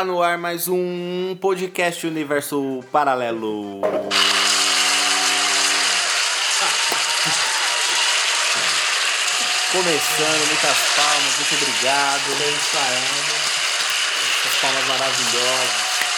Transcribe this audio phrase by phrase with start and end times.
[0.00, 3.82] Está no ar mais um podcast Universo Paralelo.
[9.70, 12.38] Começando, muitas palmas, muito obrigado.
[12.38, 13.34] Bem ensaiado.
[14.40, 15.68] Essas palmas maravilhosas.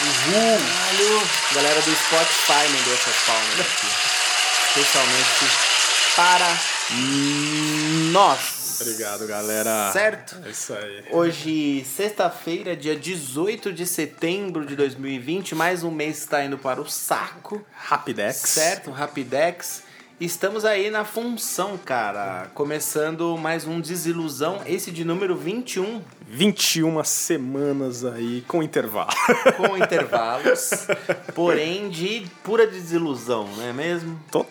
[0.01, 0.61] Uhul!
[0.61, 1.29] Caralho.
[1.53, 3.89] Galera do Spotify mandou essas palmas aqui.
[4.77, 5.51] Especialmente
[6.15, 6.57] para
[8.13, 8.52] nós.
[8.83, 9.91] Obrigado, galera.
[9.93, 10.37] Certo?
[10.45, 11.05] É isso aí.
[11.11, 16.91] Hoje, sexta-feira, dia 18 de setembro de 2020, mais um mês está indo para o
[16.91, 17.65] saco.
[17.73, 18.37] Rapidex.
[18.37, 19.85] Certo, Rapidex.
[20.21, 22.49] Estamos aí na função, cara.
[22.55, 29.11] Começando mais um Desilusão, esse de número 21, 21 semanas aí com intervalo.
[29.57, 30.87] com intervalos,
[31.35, 34.17] porém de pura desilusão, não é mesmo?
[34.31, 34.47] Total,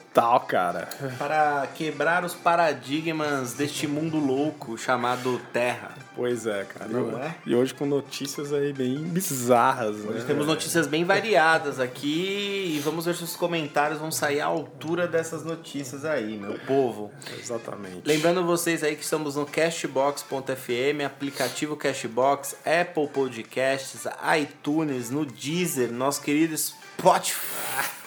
[0.48, 0.90] cara.
[1.18, 5.96] Para quebrar os paradigmas deste mundo louco chamado Terra.
[6.16, 6.90] Pois é, cara.
[6.90, 7.36] Não é?
[7.46, 10.16] E hoje com notícias aí bem bizarras, né?
[10.16, 14.46] Hoje temos notícias bem variadas aqui e vamos ver se os comentários vão sair à
[14.48, 17.12] altura dessas notícias aí, meu povo.
[17.40, 18.02] Exatamente.
[18.06, 24.06] Lembrando vocês aí que estamos no Cashbox.fm, aplicativo Cashbox, Apple Podcasts,
[24.38, 28.01] iTunes, no Deezer, nosso querido Spotify.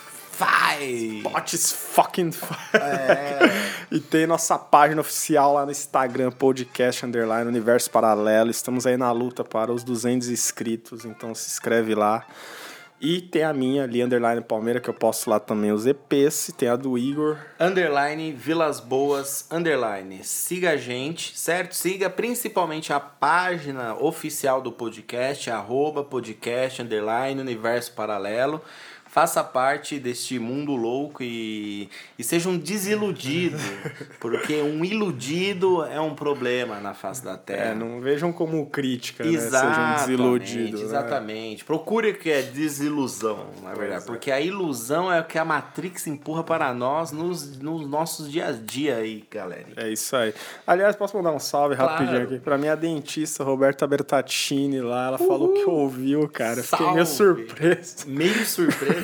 [1.22, 2.30] Bots fucking
[2.74, 3.74] É.
[3.94, 8.50] E tem nossa página oficial lá no Instagram, podcast underline Universo Paralelo.
[8.50, 12.26] Estamos aí na luta para os 200 inscritos, então se inscreve lá.
[13.00, 16.48] E tem a minha ali, underline Palmeira, que eu posto lá também os EPs.
[16.48, 17.36] E tem a do Igor.
[17.60, 20.24] Underline Vilas Boas, underline.
[20.24, 21.74] Siga a gente, certo?
[21.74, 28.62] Siga principalmente a página oficial do podcast, arroba podcast, underline, Universo Paralelo.
[29.14, 31.88] Faça parte deste mundo louco e,
[32.18, 33.56] e seja um desiludido,
[34.18, 37.66] porque um iludido é um problema na face da Terra.
[37.66, 39.30] É, não vejam como crítica, né?
[39.30, 40.80] Sejam Exatamente, desiludidos.
[40.80, 40.86] né?
[40.86, 41.64] exatamente.
[41.64, 44.02] Procure o que é desilusão, na verdade.
[44.02, 44.06] é.
[44.06, 48.48] Porque a ilusão é o que a Matrix empurra para nós nos, nos nossos dias
[48.48, 49.66] a dia aí, galera.
[49.76, 50.34] É isso aí.
[50.66, 51.92] Aliás, posso mandar um salve Claro.
[51.92, 52.38] rapidinho aqui?
[52.40, 55.06] Pra minha dentista, Roberta Bertaccini, lá.
[55.06, 56.58] Ela falou que ouviu, cara.
[56.58, 57.46] Eu Fiquei meio Salve.
[57.46, 58.08] surpreso.
[58.08, 58.44] Meio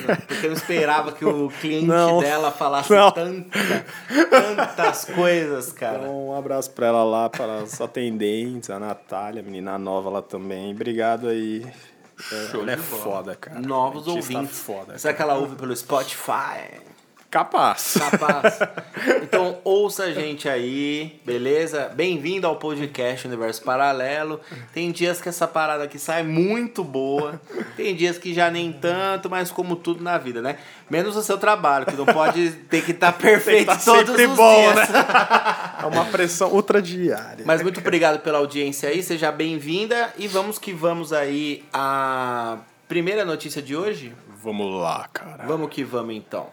[0.01, 2.19] surpresa, porque eu não esperava que o cliente Não.
[2.19, 3.11] dela falasse Não.
[3.11, 3.85] tanta,
[4.29, 5.99] tantas coisas, cara.
[5.99, 10.21] Então, um abraço pra ela lá, para as atendentes, a Natália, a menina nova lá
[10.21, 10.71] também.
[10.73, 11.65] Obrigado aí.
[12.51, 13.01] Show ela é bola.
[13.03, 13.59] foda, cara.
[13.59, 14.59] Novos ouvintes.
[14.59, 14.97] foda.
[14.97, 16.79] Será que ela ouve pelo Spotify?
[17.31, 17.97] Capaz.
[17.97, 18.59] Capaz.
[19.23, 21.89] Então ouça a gente aí, beleza?
[21.95, 24.41] Bem-vindo ao podcast Universo Paralelo.
[24.73, 27.41] Tem dias que essa parada aqui sai muito boa,
[27.77, 30.57] tem dias que já nem tanto, mas como tudo na vida, né?
[30.89, 34.73] Menos o seu trabalho, que não pode ter que estar perfeito tá todos os bom,
[34.73, 34.89] dias.
[34.89, 35.05] né?
[35.81, 37.45] É uma pressão ultradiária.
[37.45, 43.23] Mas muito obrigado pela audiência aí, seja bem-vinda e vamos que vamos aí a primeira
[43.23, 44.13] notícia de hoje.
[44.43, 45.45] Vamos lá, cara.
[45.47, 46.49] Vamos que vamos então.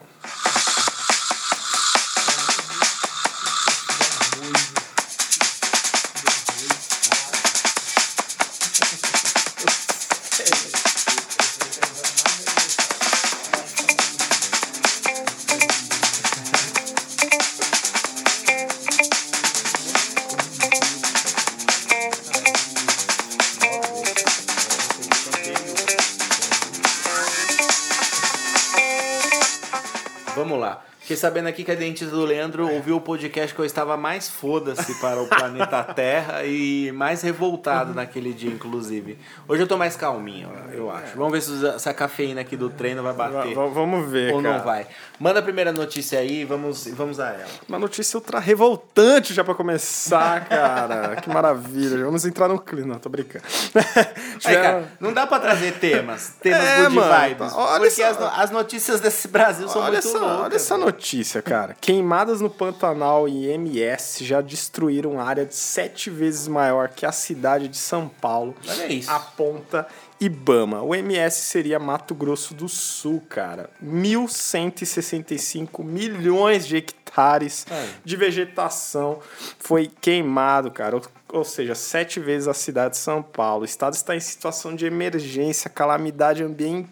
[31.19, 34.99] Sabendo aqui que a dentista do Leandro ouviu o podcast que eu estava mais foda-se
[34.99, 39.17] para o planeta Terra e mais revoltado naquele dia, inclusive.
[39.47, 41.15] Hoje eu tô mais calminho, eu acho.
[41.17, 43.53] Vamos ver se essa cafeína aqui do treino vai Va- bater.
[43.53, 44.57] va- Vamos ver, Ou cara.
[44.57, 44.87] não vai.
[45.19, 47.47] Manda a primeira notícia aí, vamos, vamos a ela.
[47.67, 51.17] Uma notícia ultra revoltante já pra começar, cara.
[51.17, 52.05] que maravilha.
[52.05, 52.87] Vamos entrar no clima.
[52.93, 53.43] Não, tô brincando.
[54.45, 57.53] Aí, cara, não dá pra trazer temas, temas É, good mano, vibes.
[57.53, 58.07] olha porque só.
[58.09, 60.39] as, as notícias desse Brasil são olha, muito essa, loucas.
[60.39, 61.75] olha essa notícia, cara.
[61.81, 67.67] Queimadas no Pantanal e MS já destruíram área de sete vezes maior que a cidade
[67.67, 68.55] de São Paulo.
[68.67, 69.11] Olha isso.
[69.11, 69.85] Aponta
[70.21, 70.81] Ibama.
[70.81, 73.69] O MS seria Mato Grosso do Sul, cara.
[73.83, 77.87] 1.165 milhões de hectares É.
[78.03, 79.19] de vegetação
[79.57, 80.95] foi queimado, cara.
[80.97, 81.01] Ou,
[81.39, 83.63] ou seja, sete vezes a cidade de São Paulo.
[83.63, 86.89] O estado está em situação de emergência, calamidade ambiental,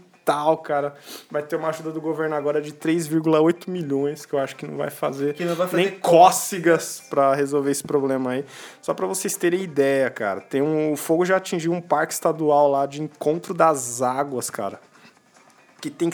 [0.58, 0.96] cara.
[1.32, 4.78] Vai ter uma ajuda do governo agora de 3,8 milhões, que eu acho que não
[4.78, 8.46] vai fazer, Que não vai fazer nem cócegas para resolver esse problema aí.
[8.82, 10.42] Só para vocês terem ideia, cara.
[10.42, 14.80] Tem um, o fogo já atingiu um parque estadual lá de encontro das águas, cara.
[15.80, 16.10] Que tem,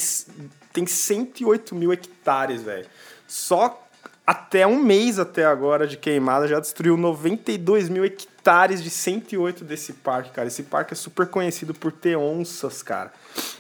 [0.72, 2.86] tem 108 mil hectares, velho.
[3.28, 3.84] Só
[4.26, 9.94] até um mês até agora de queimada já destruiu 92 mil hectares de 108 desse
[9.94, 10.48] parque, cara.
[10.48, 13.12] Esse parque é super conhecido por ter onças, cara.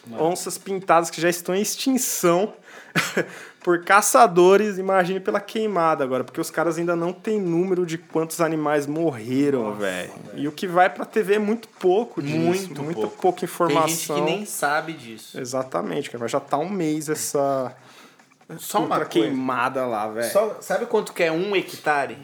[0.05, 0.23] Mano.
[0.23, 2.53] Onças pintadas que já estão em extinção
[3.63, 8.41] por caçadores, imagine pela queimada agora, porque os caras ainda não têm número de quantos
[8.41, 10.11] animais morreram, velho.
[10.35, 12.37] E o que vai pra TV é muito pouco disso.
[12.37, 13.21] Muito muita pouco.
[13.21, 13.85] pouca informação.
[13.85, 15.39] Tem gente que nem sabe disso.
[15.39, 16.27] Exatamente, cara.
[16.27, 17.73] Já tá um mês essa.
[18.57, 20.31] Só uma queimada lá, velho.
[20.59, 22.17] Sabe quanto que é um hectare?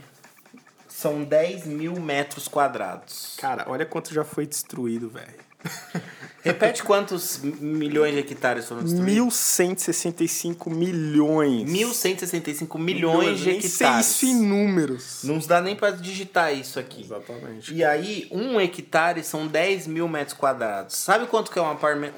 [0.88, 3.38] São 10 mil metros quadrados.
[3.40, 5.34] Cara, olha quanto já foi destruído, velho.
[6.42, 9.34] Repete quantos milhões de hectares foram destruídos?
[9.34, 11.70] 1.165 milhões.
[11.70, 14.08] 1.165 milhões de hectares.
[14.08, 15.22] Isso em números.
[15.24, 17.02] Não dá nem para digitar isso aqui.
[17.04, 17.74] Exatamente.
[17.74, 20.96] E aí, um hectare são 10 mil metros quadrados.
[20.96, 21.76] Sabe quanto que é um,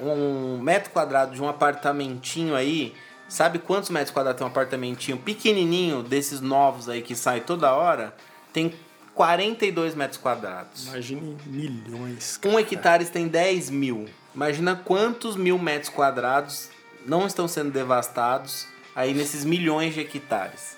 [0.08, 2.94] um metro quadrado de um apartamentinho aí?
[3.28, 8.14] Sabe quantos metros quadrados tem um apartamentinho pequenininho desses novos aí que sai toda hora?
[8.52, 8.74] Tem
[9.14, 10.86] 42 metros quadrados.
[10.86, 12.36] Imagine milhões.
[12.36, 12.54] Cara.
[12.54, 14.06] Um hectare tem 10 mil.
[14.34, 16.70] Imagina quantos mil metros quadrados
[17.04, 20.76] não estão sendo devastados aí nesses milhões de hectares.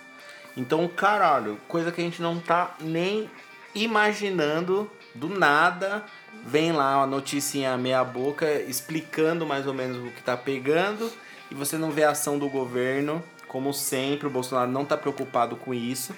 [0.56, 3.30] Então, caralho, coisa que a gente não tá nem
[3.74, 6.04] imaginando do nada.
[6.46, 11.10] Vem lá uma notícia meia boca explicando mais ou menos o que tá pegando
[11.50, 13.22] e você não vê a ação do governo.
[13.48, 16.14] Como sempre, o Bolsonaro não tá preocupado com isso.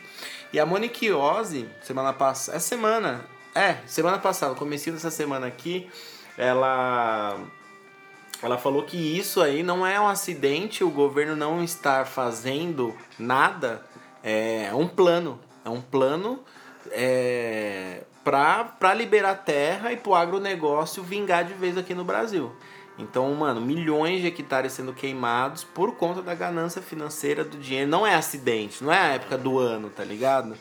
[0.57, 2.57] E a Monique Ozzy, semana passada.
[2.57, 3.27] É semana.
[3.55, 5.87] É, semana passada, comecei dessa semana aqui,
[6.39, 7.39] ela.
[8.43, 13.85] Ela falou que isso aí não é um acidente, o governo não estar fazendo nada,
[14.25, 15.39] é um plano.
[15.63, 16.43] É um plano
[16.91, 22.51] é, para liberar terra e pro agronegócio vingar de vez aqui no Brasil.
[22.99, 27.91] Então, mano, milhões de hectares sendo queimados por conta da ganância financeira do dinheiro.
[27.91, 30.57] Não é acidente, não é a época do ano, tá ligado?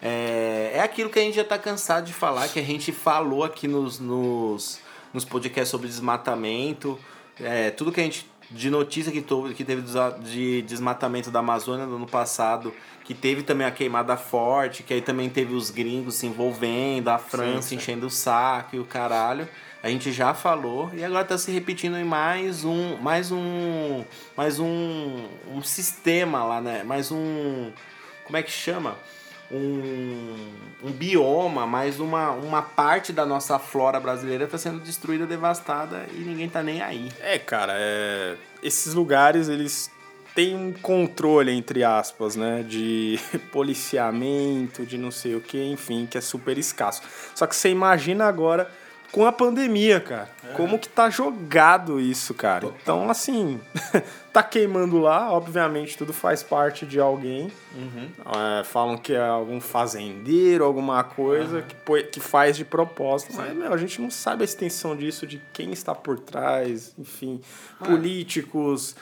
[0.00, 3.42] É, é aquilo que a gente já tá cansado de falar, que a gente falou
[3.42, 4.80] aqui nos, nos,
[5.12, 6.98] nos podcasts sobre desmatamento.
[7.38, 8.28] É, tudo que a gente.
[8.52, 9.84] De notícia que, to, que teve
[10.24, 15.00] de desmatamento da Amazônia no ano passado, que teve também a queimada forte, que aí
[15.00, 17.76] também teve os gringos se envolvendo, a França sim, sim.
[17.76, 19.48] enchendo o saco e o caralho
[19.82, 24.04] a gente já falou e agora está se repetindo em mais um mais um
[24.36, 26.82] mais um, um sistema lá né?
[26.84, 27.72] Mais um
[28.24, 28.96] como é que chama?
[29.50, 30.36] Um,
[30.84, 36.18] um bioma mais uma, uma parte da nossa flora brasileira está sendo destruída devastada e
[36.18, 37.10] ninguém está nem aí.
[37.20, 38.36] É cara é...
[38.62, 39.90] esses lugares eles
[40.34, 42.62] têm um controle entre aspas né?
[42.62, 43.18] De
[43.50, 47.02] policiamento de não sei o que enfim que é super escasso.
[47.34, 48.70] Só que você imagina agora
[49.12, 50.28] com a pandemia, cara.
[50.44, 50.52] É.
[50.54, 52.60] Como que tá jogado isso, cara?
[52.60, 52.78] Total.
[52.82, 53.60] Então, assim,
[54.32, 57.50] tá queimando lá, obviamente tudo faz parte de alguém.
[57.74, 58.08] Uhum.
[58.60, 61.98] É, falam que é algum fazendeiro, alguma coisa uhum.
[61.98, 63.32] que, que faz de propósito.
[63.34, 67.40] Mas, meu, a gente não sabe a extensão disso, de quem está por trás, enfim,
[67.80, 67.84] ah.
[67.84, 68.94] políticos.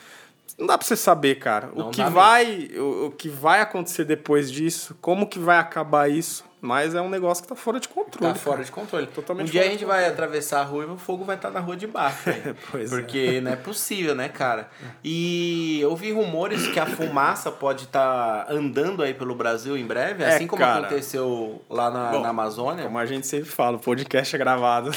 [0.59, 1.71] Não dá pra você saber, cara.
[1.73, 6.45] o que, vai, o, o que vai acontecer depois disso, como que vai acabar isso,
[6.61, 8.33] mas é um negócio que tá fora de controle.
[8.33, 9.07] Tá fora de controle.
[9.07, 11.55] Totalmente um dia a gente vai atravessar a rua e o fogo vai estar tá
[11.55, 12.31] na rua de baixo.
[12.71, 13.41] pois Porque é.
[13.41, 14.69] não é possível, né, cara?
[15.05, 19.87] E eu vi rumores que a fumaça pode estar tá andando aí pelo Brasil em
[19.87, 20.87] breve, é, assim como cara.
[20.87, 22.85] aconteceu lá na, Bom, na Amazônia.
[22.85, 24.91] Como a gente sempre fala, o podcast é gravado.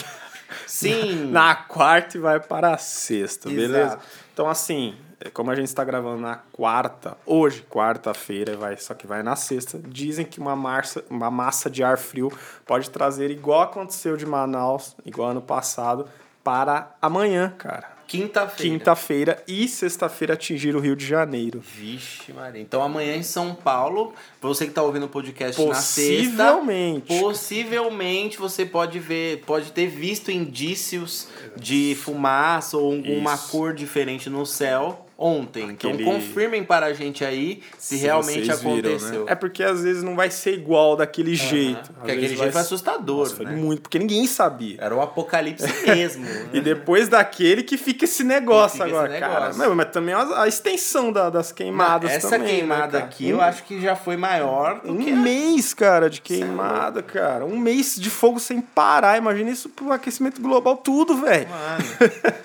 [0.65, 1.27] Sim.
[1.31, 3.55] na quarta e vai para a sexta, Exato.
[3.55, 3.99] beleza?
[4.33, 9.05] Então, assim, é, como a gente está gravando na quarta, hoje, quarta-feira, vai, só que
[9.05, 12.31] vai na sexta, dizem que uma massa, uma massa de ar frio
[12.65, 16.07] pode trazer, igual aconteceu de Manaus, igual ano passado,
[16.43, 18.01] para amanhã, cara.
[18.11, 18.77] Quinta-feira.
[18.77, 21.61] Quinta-feira e sexta-feira atingir o Rio de Janeiro.
[21.61, 22.61] Vixe, Maria.
[22.61, 26.43] Então amanhã em São Paulo, você que está ouvindo o podcast na sexta.
[26.43, 27.07] Possivelmente.
[27.07, 33.49] Possivelmente você pode ver, pode ter visto indícios de fumaça ou alguma Isso.
[33.49, 35.69] cor diferente no céu ontem.
[35.69, 36.03] Então, Aquele...
[36.03, 39.09] Então confirmem para a gente aí se, se realmente aconteceu.
[39.11, 39.31] Viram, né?
[39.31, 41.35] É porque às vezes não vai ser igual daquele uhum.
[41.35, 41.93] jeito.
[41.93, 43.51] Porque aquele jeito foi assustador, Nossa, né?
[43.51, 44.77] muito, porque ninguém sabia.
[44.79, 46.25] Era o apocalipse mesmo.
[46.25, 46.49] né?
[46.53, 49.59] E depois daquele que fica esse negócio fica agora, esse negócio.
[49.59, 49.75] cara.
[49.75, 53.63] Mas, também a, extensão da, das queimadas Essa também, né, queimada né, aqui, eu acho
[53.63, 57.45] que já foi maior Um mês, cara, de queimada, cara.
[57.45, 59.17] Um mês de fogo sem parar.
[59.17, 61.47] Imagina isso pro aquecimento global, tudo, velho.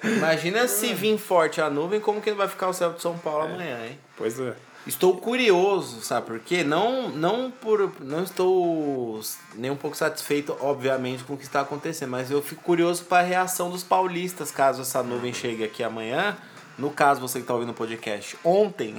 [0.04, 3.48] Imagina se vir forte a nuvem, como que vai ficar o céu de São Paulo
[3.48, 3.52] é.
[3.52, 3.98] amanhã, hein?
[4.16, 4.54] Pois é.
[4.86, 6.62] Estou curioso, sabe por quê?
[6.62, 7.92] Não, não por.
[8.00, 9.20] Não estou
[9.56, 13.18] nem um pouco satisfeito, obviamente, com o que está acontecendo, mas eu fico curioso para
[13.18, 16.36] a reação dos paulistas caso essa nuvem chegue aqui amanhã.
[16.78, 18.96] No caso você que tá ouvindo o podcast, ontem,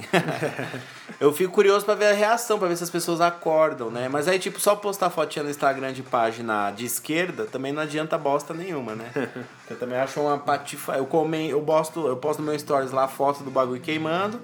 [1.20, 4.08] eu fico curioso para ver a reação, para ver se as pessoas acordam, né?
[4.08, 8.18] Mas aí, tipo, só postar fotinha no Instagram de página de esquerda também não adianta
[8.18, 9.10] bosta nenhuma, né?
[9.70, 10.94] Eu também acho uma patifa.
[10.94, 11.50] Eu, come...
[11.50, 14.40] eu, posto, eu posto no meu stories lá foto do bagulho queimando,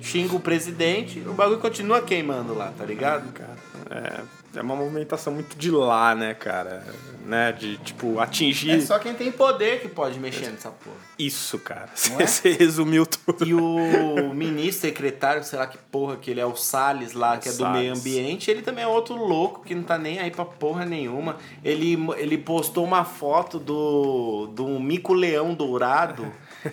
[0.00, 3.32] xingo o presidente, o bagulho continua queimando lá, tá ligado?
[3.32, 3.56] Cara,
[3.90, 4.22] é
[4.58, 6.82] é uma movimentação muito de lá, né, cara?
[7.26, 7.50] Né?
[7.52, 8.70] De, tipo, atingir.
[8.70, 10.96] É só quem tem poder que pode mexer nessa porra.
[11.18, 11.88] Isso, cara.
[12.18, 12.26] É?
[12.26, 13.46] Você resumiu tudo.
[13.46, 17.48] E o ministro, secretário, sei lá que porra que ele é, o Salles lá, que
[17.48, 20.44] é do meio ambiente, ele também é outro louco que não tá nem aí pra
[20.44, 21.36] porra nenhuma.
[21.64, 26.32] Ele, ele postou uma foto do, do mico-leão dourado.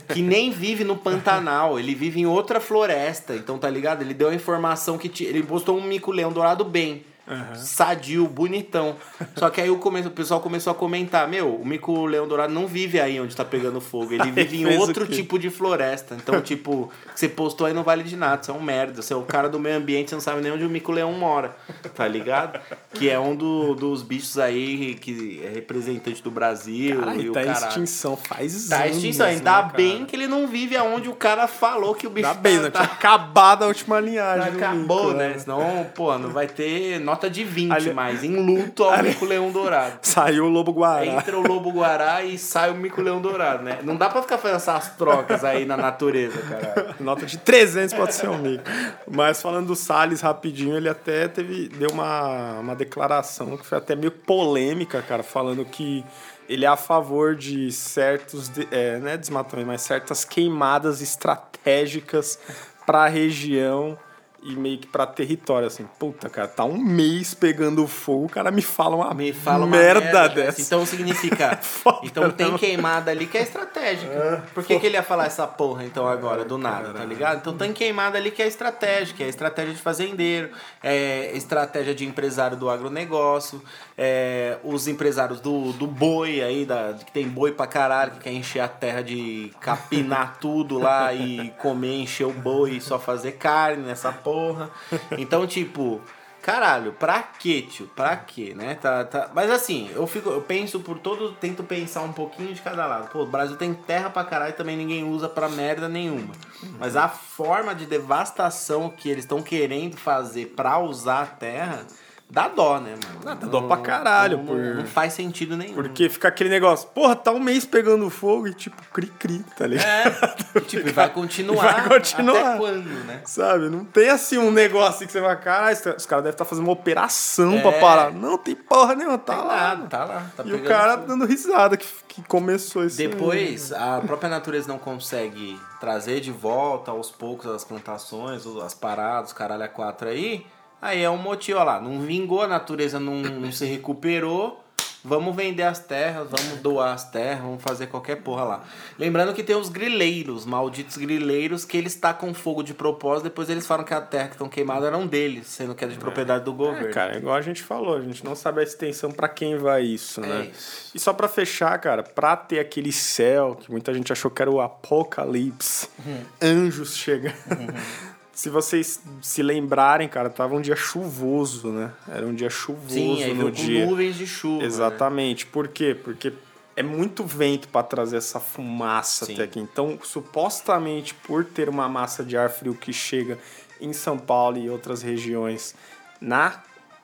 [0.10, 3.36] que nem vive no Pantanal, ele vive em outra floresta.
[3.36, 4.02] Então, tá ligado?
[4.02, 5.24] Ele deu a informação que.
[5.24, 7.06] Ele postou um mico-leão dourado bem.
[7.26, 7.56] Uhum.
[7.56, 8.98] Sadio, bonitão.
[9.36, 10.02] Só que aí o, come...
[10.02, 13.46] o pessoal começou a comentar: Meu, o mico leão dourado não vive aí onde tá
[13.46, 14.14] pegando fogo.
[14.14, 16.16] Ele vive em outro tipo de floresta.
[16.16, 18.44] Então, tipo, você postou aí não vale de nada.
[18.44, 19.02] Você é um merda.
[19.02, 21.14] Você é o cara do meio ambiente, você não sabe nem onde o mico leão
[21.14, 21.56] mora.
[21.96, 22.60] Tá ligado?
[22.94, 27.00] Que é um do, dos bichos aí que é representante do Brasil.
[27.00, 29.28] Cara, e tá em extinção faz Tá em extinção.
[29.28, 32.40] Ainda né, bem que ele não vive aonde o cara falou que o bicho Ainda
[32.40, 34.56] bem, tá, não tinha acabado a última linhagem.
[34.56, 35.30] Acabou, mico, né?
[35.30, 35.38] né?
[35.40, 37.94] Senão, pô, não vai ter nota de 20 Ali...
[37.94, 39.10] mais, em luto ao Ali...
[39.10, 40.00] Mico Leão Dourado.
[40.02, 41.06] Saiu o Lobo Guará.
[41.06, 43.80] Entra o Lobo Guará e sai o Mico Leão Dourado, né?
[43.84, 46.96] Não dá pra ficar fazendo essas trocas aí na natureza, cara.
[47.00, 48.64] Nota de 300 pode ser um Mico.
[49.10, 53.96] Mas falando do Salles rapidinho, ele até teve, deu uma, uma declaração que foi até
[53.96, 56.04] meio polêmica, cara, falando que
[56.50, 62.38] ele é a favor de certos, é, né, desmatamentos, mas certas queimadas estratégicas
[62.86, 63.98] para a região
[64.44, 68.52] e meio que pra território, assim, puta, cara, tá um mês pegando fogo, o cara
[68.52, 70.62] me fala uma, me fala uma merda, merda dessa.
[70.62, 71.60] Então significa.
[72.04, 74.12] então tem queimada ali que é estratégica.
[74.12, 77.38] É, Por que, que ele ia falar essa porra então agora, do nada, tá ligado?
[77.38, 80.50] Então tem queimada ali que é estratégica, é estratégia de fazendeiro,
[80.82, 83.62] é estratégia de empresário do agronegócio,
[83.98, 88.34] é, os empresários do, do boi aí, da, que tem boi pra caralho, que quer
[88.34, 93.34] encher a terra de capinar tudo lá e comer, encher o boi e só fazer
[93.34, 94.72] carne nessa porra.
[95.18, 96.02] Então, tipo,
[96.42, 97.88] caralho, pra quê, tio?
[97.96, 98.76] Pra quê, né?
[98.76, 99.30] Tá, tá...
[99.34, 103.10] Mas assim, eu fico, eu penso por todo, tento pensar um pouquinho de cada lado.
[103.12, 106.34] Pô, o Brasil tem terra pra caralho e também ninguém usa pra merda nenhuma.
[106.80, 111.86] Mas a forma de devastação que eles estão querendo fazer pra usar a terra
[112.34, 113.20] Dá dó, né, mano?
[113.24, 114.40] Não, dá dó pra caralho.
[114.40, 114.58] Não, por...
[114.58, 115.76] não faz sentido nenhum.
[115.76, 119.86] Porque fica aquele negócio, porra, tá um mês pegando fogo e tipo, cri-cri, tá ligado?
[119.86, 121.62] É, e, tipo, e vai continuar.
[121.62, 122.40] vai continuar.
[122.40, 123.22] Até quando, né?
[123.24, 123.70] Sabe?
[123.70, 126.66] Não tem assim um negócio que você vai, cara, os caras devem estar tá fazendo
[126.66, 127.62] uma operação é.
[127.62, 128.12] pra parar.
[128.12, 129.56] Não, tem porra nenhuma, tá tem lá.
[129.56, 130.32] Nada, tá lá.
[130.36, 131.08] Tá e o cara fogo.
[131.10, 132.98] dando risada que, que começou isso.
[132.98, 139.30] Depois, a própria natureza não consegue trazer de volta aos poucos as plantações, as paradas,
[139.30, 140.44] os caralho a quatro aí
[140.84, 144.62] Aí é um motivo, olha lá, não vingou, a natureza não, não se recuperou,
[145.02, 148.64] vamos vender as terras, vamos doar as terras, vamos fazer qualquer porra lá.
[149.00, 153.66] Lembrando que tem os grileiros, malditos grileiros, que eles tacam fogo de propósito, depois eles
[153.66, 156.02] falam que a terra que estão queimada eram deles, sendo que era de é.
[156.02, 156.90] propriedade do é, governo.
[156.90, 159.84] É, cara, igual a gente falou, a gente não sabe a extensão para quem vai
[159.84, 160.52] isso, é né?
[160.52, 160.92] Isso.
[160.94, 164.52] E só para fechar, cara, pra ter aquele céu que muita gente achou que era
[164.52, 166.26] o apocalipse, uhum.
[166.42, 167.36] anjos chegando.
[167.58, 168.14] Uhum.
[168.34, 171.94] Se vocês se lembrarem, cara, tava um dia chuvoso, né?
[172.08, 173.86] Era um dia chuvoso Sim, aí no dia.
[173.86, 174.62] nuvens de chuva.
[174.62, 174.66] Né?
[174.66, 175.46] Exatamente.
[175.46, 175.52] Né?
[175.54, 175.96] Por quê?
[175.96, 176.34] Porque
[176.76, 179.34] é muito vento para trazer essa fumaça Sim.
[179.34, 179.60] até aqui.
[179.60, 183.38] Então, supostamente, por ter uma massa de ar frio que chega
[183.80, 185.76] em São Paulo e outras regiões
[186.20, 186.64] na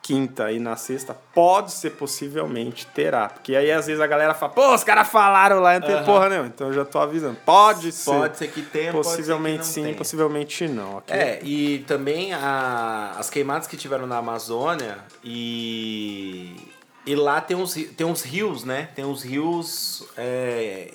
[0.10, 3.30] quinta e na sexta, pode ser possivelmente terá.
[3.30, 6.04] Porque aí às vezes a galera fala, pô, os caras falaram lá, não tem uhum.
[6.04, 6.48] porra nenhuma.
[6.48, 7.38] Então eu já tô avisando.
[7.46, 8.10] Pode ser.
[8.10, 9.96] Pode ser que tenha, Possivelmente sim, tenha.
[9.96, 10.98] possivelmente não.
[10.98, 11.16] Okay?
[11.16, 16.56] É, e também a, as queimadas que tiveram na Amazônia e.
[17.06, 18.90] E lá tem uns, tem uns rios, né?
[18.96, 20.92] Tem uns rios é,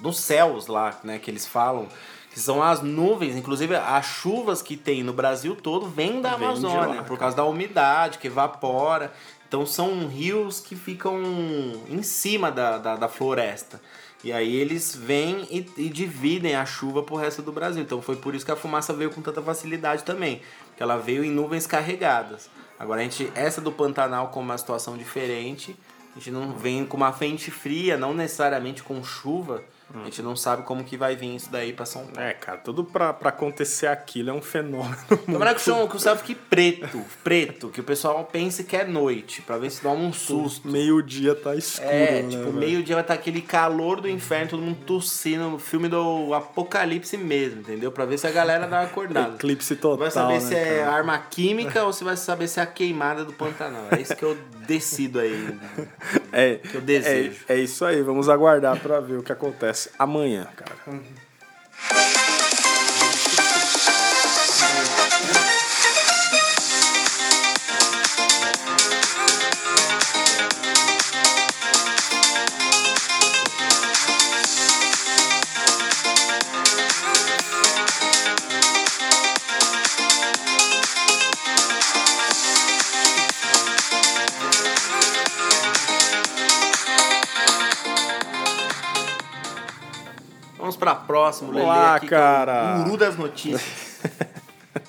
[0.00, 1.18] nos céus lá, né?
[1.18, 1.88] Que eles falam
[2.34, 6.48] que são as nuvens, inclusive as chuvas que tem no Brasil todo vêm da vem
[6.48, 9.12] Amazônia, por causa da umidade que evapora.
[9.46, 11.22] Então são rios que ficam
[11.88, 13.80] em cima da, da, da floresta.
[14.24, 17.80] E aí eles vêm e, e, dividem a chuva pro resto do Brasil.
[17.80, 20.42] Então foi por isso que a fumaça veio com tanta facilidade também.
[20.76, 22.50] Que ela veio em nuvens carregadas.
[22.76, 25.76] Agora a gente, essa do Pantanal como uma situação diferente,
[26.10, 29.62] a gente não vem com uma frente fria, não necessariamente com chuva,
[29.92, 32.20] A gente não sabe como que vai vir isso daí pra São Paulo.
[32.20, 34.96] É, cara, tudo pra, pra acontecer aquilo é um fenômeno.
[35.26, 38.84] Tomara que o, que o céu fique preto, preto, que o pessoal pense que é
[38.84, 40.68] noite, pra ver se dá um susto.
[40.68, 44.78] Meio-dia tá escuro, É, né, tipo, meio-dia vai estar aquele calor do inferno, todo mundo
[44.84, 47.92] tossindo, no filme do Apocalipse mesmo, entendeu?
[47.92, 49.34] Pra ver se a galera dá uma acordada.
[49.36, 50.92] Eclipse total, Vai saber né, se é cara?
[50.92, 53.86] arma química ou se vai saber se é a queimada do Pantanal.
[53.92, 54.36] É isso que eu
[54.66, 55.56] decido aí.
[56.34, 57.44] É, que eu desejo.
[57.48, 60.72] É, é isso aí, vamos aguardar pra ver o que acontece amanhã, cara.
[60.84, 61.06] Vamos
[91.32, 92.78] Vamos Lelê, lá, aqui, é o cara.
[92.78, 94.00] guru das notícias.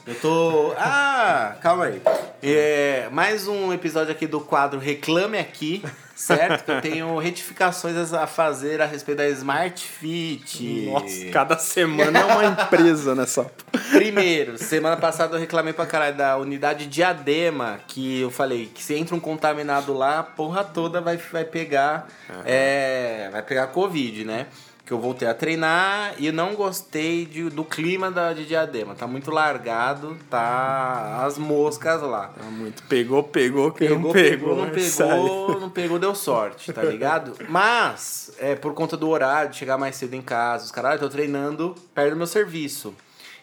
[0.06, 0.74] Eu tô.
[0.77, 2.01] Ah, calma aí.
[2.42, 5.84] É, mais um episódio aqui do quadro Reclame Aqui,
[6.15, 6.63] certo?
[6.63, 10.86] Que eu tenho retificações a fazer a respeito da Smart Fit.
[10.92, 13.50] Nossa, cada semana é uma empresa nessa.
[13.92, 18.94] Primeiro, semana passada eu reclamei pra caralho da unidade diadema, que eu falei que se
[18.94, 22.08] entra um contaminado lá, a porra toda vai, vai pegar.
[22.46, 24.46] É, vai pegar Covid, né?
[24.86, 28.94] Que eu voltei a treinar e não gostei de, do clima da, de diadema.
[28.94, 32.27] Tá muito largado, tá as moscas lá.
[32.27, 32.84] Tá muito.
[32.84, 34.67] Pegou, pegou, quem Pegou, não pegou, pegou.
[34.67, 35.10] não isso aí.
[35.10, 37.34] pegou, não pegou, deu sorte, tá ligado?
[37.50, 41.08] Mas, é, por conta do horário, de chegar mais cedo em casa, os caras, eu
[41.08, 42.93] tô treinando perto do meu serviço.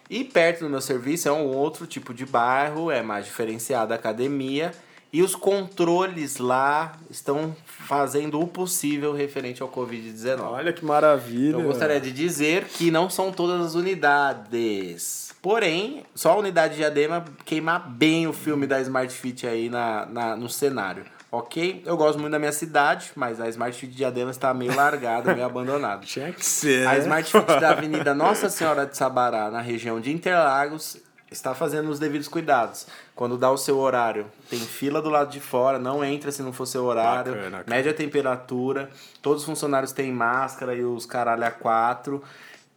[0.08, 3.96] E perto do meu serviço é um outro tipo de bairro, é mais diferenciada a
[3.96, 4.70] academia.
[5.12, 10.40] E os controles lá estão fazendo o possível referente ao Covid-19.
[10.40, 11.56] Olha que maravilha.
[11.56, 15.34] Eu gostaria de dizer que não são todas as unidades.
[15.42, 20.06] Porém, só a unidade de diadema queima bem o filme da Smart Fit aí na,
[20.06, 21.04] na, no cenário.
[21.30, 21.82] Ok?
[21.84, 25.34] Eu gosto muito da minha cidade, mas a Smart Fit de Diadema está meio largada,
[25.34, 26.04] meio abandonada.
[26.06, 26.86] Tinha que ser.
[26.86, 26.96] A?
[26.98, 30.98] Smart Fit da Avenida Nossa Senhora de Sabará, na região de Interlagos,
[31.32, 32.86] está fazendo os devidos cuidados.
[33.14, 36.52] Quando dá o seu horário, tem fila do lado de fora, não entra se não
[36.52, 37.64] for seu horário, Bacana, cara.
[37.66, 38.90] mede a temperatura,
[39.20, 42.22] todos os funcionários têm máscara e os caralho a quatro.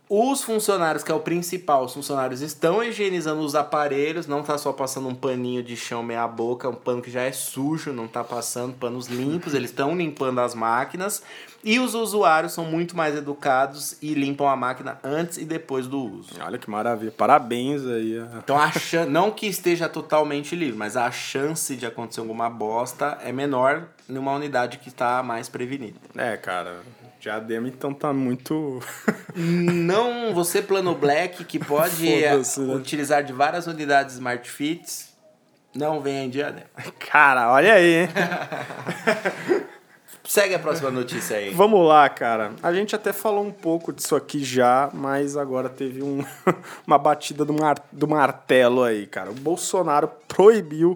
[0.08, 4.72] Os funcionários, que é o principal, os funcionários estão higienizando os aparelhos, não tá só
[4.72, 8.24] passando um paninho de chão meia boca, um pano que já é sujo, não tá
[8.24, 11.24] passando panos limpos, eles estão limpando as máquinas.
[11.64, 16.00] E os usuários são muito mais educados e limpam a máquina antes e depois do
[16.00, 16.36] uso.
[16.40, 17.12] Olha que maravilha.
[17.12, 18.24] Parabéns aí.
[18.38, 19.06] Então a chan...
[19.06, 24.34] não que esteja totalmente livre, mas a chance de acontecer alguma bosta é menor numa
[24.34, 26.00] unidade que está mais prevenida.
[26.16, 26.82] É, cara.
[27.26, 28.80] Diadema então tá muito.
[29.34, 32.36] Não você plano black que pode né?
[32.76, 35.12] utilizar de várias unidades Smart Fits,
[35.74, 36.68] não venha em diadema.
[37.00, 38.10] Cara, olha aí, hein?
[40.24, 41.50] Segue a próxima notícia aí.
[41.50, 42.52] Vamos lá, cara.
[42.62, 46.24] A gente até falou um pouco disso aqui já, mas agora teve um,
[46.86, 49.32] uma batida do, mar, do martelo aí, cara.
[49.32, 50.96] O Bolsonaro proibiu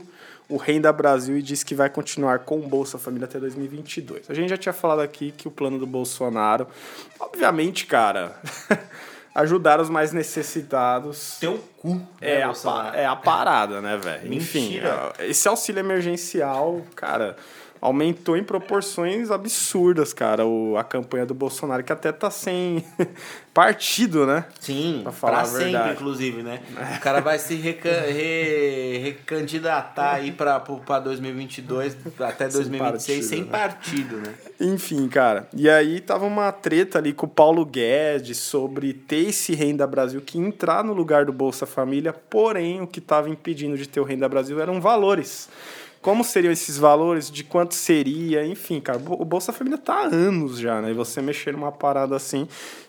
[0.49, 4.29] o Renda Brasil e disse que vai continuar com o Bolsa Família até 2022.
[4.29, 6.67] A gente já tinha falado aqui que o plano do Bolsonaro,
[7.19, 8.35] obviamente, cara,
[9.35, 11.37] ajudar os mais necessitados.
[11.39, 12.01] Teu cu.
[12.19, 12.91] É, né, a, Bolsonaro?
[12.91, 14.33] pa- é a parada, né, velho?
[14.33, 17.35] Enfim, é, esse auxílio emergencial, cara,
[17.81, 22.83] aumentou em proporções absurdas, cara, o, a campanha do Bolsonaro, que até tá sem
[23.53, 24.45] partido, né?
[24.59, 25.93] Sim, Pra pra, falar a sempre, verdade.
[25.93, 26.61] inclusive, né?
[26.97, 33.49] O cara vai se reca re- recandidatar aí pra, pra 2022, até 2026, sem partido,
[33.49, 34.23] partido, né?
[34.59, 34.73] né?
[34.73, 35.47] Enfim, cara.
[35.53, 40.21] E aí tava uma treta ali com o Paulo Guedes sobre ter esse Renda Brasil
[40.21, 44.03] que entrar no lugar do Bolsa Família, porém o que tava impedindo de ter o
[44.03, 45.49] Renda Brasil eram valores.
[46.01, 47.29] Como seriam esses valores?
[47.29, 48.45] De quanto seria?
[48.45, 50.91] Enfim, cara, o Bolsa Família tá há anos já, né?
[50.91, 52.47] E você mexer numa parada assim,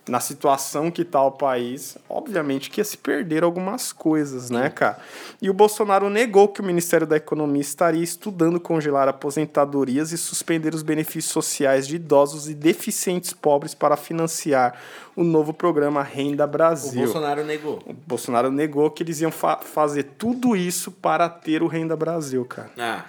[0.09, 4.99] na situação que tá o país, obviamente que ia se perder algumas coisas, né, cara?
[5.41, 10.75] E o Bolsonaro negou que o Ministério da Economia estaria estudando congelar aposentadorias e suspender
[10.75, 14.75] os benefícios sociais de idosos e deficientes pobres para financiar
[15.15, 17.05] o novo programa Renda O Brasil.
[17.05, 17.81] Bolsonaro negou.
[17.87, 22.45] O Bolsonaro negou que eles iam fa- fazer tudo isso para ter o Renda Brasil,
[22.45, 23.05] cara Ah,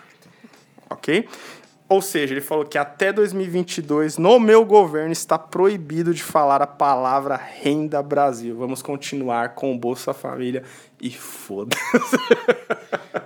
[0.90, 1.28] ok?
[1.92, 6.66] Ou seja, ele falou que até 2022, no meu governo, está proibido de falar a
[6.66, 8.56] palavra Renda Brasil.
[8.56, 10.64] Vamos continuar com o Bolsa Família
[11.02, 12.18] e foda-se.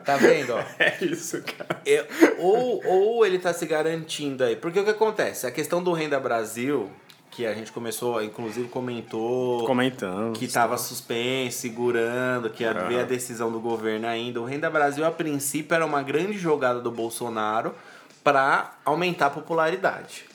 [0.04, 0.63] tá vendo, ó?
[0.80, 1.80] É isso, cara.
[1.86, 2.08] É,
[2.39, 4.56] ou, ou ele tá se garantindo aí.
[4.56, 5.45] Porque o que acontece?
[5.45, 6.89] A questão do Renda Brasil,
[7.30, 10.34] que a gente começou, inclusive comentou Comentando.
[10.34, 14.41] que estava suspenso, segurando, que ia ver a decisão do governo ainda.
[14.41, 17.75] O Renda Brasil, a princípio, era uma grande jogada do Bolsonaro
[18.25, 20.25] para aumentar a popularidade.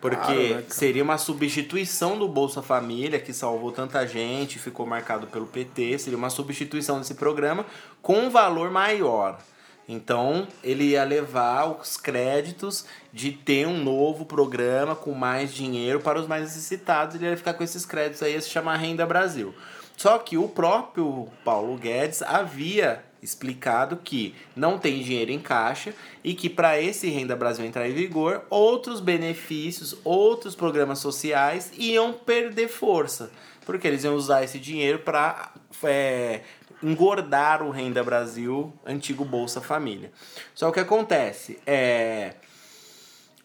[0.00, 5.26] Porque claro, né, seria uma substituição do Bolsa Família, que salvou tanta gente, ficou marcado
[5.26, 7.66] pelo PT, seria uma substituição desse programa
[8.00, 9.38] com um valor maior.
[9.86, 16.18] Então, ele ia levar os créditos de ter um novo programa com mais dinheiro para
[16.18, 17.14] os mais necessitados.
[17.14, 19.54] Ele ia ficar com esses créditos aí, ia se chamar Renda Brasil.
[19.98, 26.34] Só que o próprio Paulo Guedes havia explicado que não tem dinheiro em caixa e
[26.34, 32.68] que para esse Renda Brasil entrar em vigor, outros benefícios, outros programas sociais iam perder
[32.68, 33.30] força.
[33.64, 35.50] Porque eles iam usar esse dinheiro para
[35.82, 36.42] é,
[36.82, 40.12] engordar o Renda Brasil, antigo Bolsa Família.
[40.54, 42.34] Só o que acontece é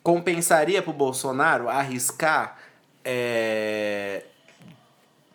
[0.02, 2.58] compensaria para o Bolsonaro arriscar
[3.04, 4.24] é,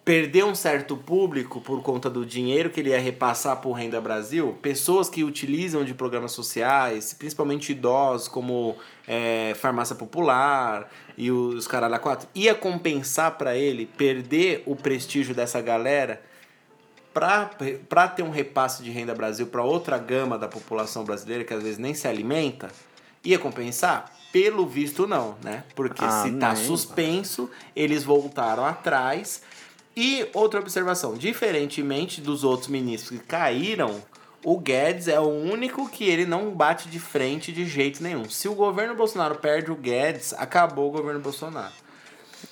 [0.05, 4.59] perder um certo público por conta do dinheiro que ele ia repassar o Renda Brasil,
[4.61, 8.77] pessoas que utilizam de programas sociais, principalmente idosos, como
[9.09, 15.35] é, farmácia popular e os caralho a quatro, ia compensar para ele perder o prestígio
[15.35, 16.23] dessa galera
[17.15, 21.63] para ter um repasse de Renda Brasil para outra gama da população brasileira que às
[21.63, 22.71] vezes nem se alimenta,
[23.25, 24.13] ia compensar?
[24.33, 25.63] Pelo visto não, né?
[25.77, 29.43] Porque Ah, se tá suspenso, eles voltaram atrás.
[29.97, 34.03] E outra observação, diferentemente dos outros ministros que caíram,
[34.45, 38.29] o Guedes é o único que ele não bate de frente de jeito nenhum.
[38.29, 41.73] Se o governo Bolsonaro perde o Guedes, acabou o governo Bolsonaro.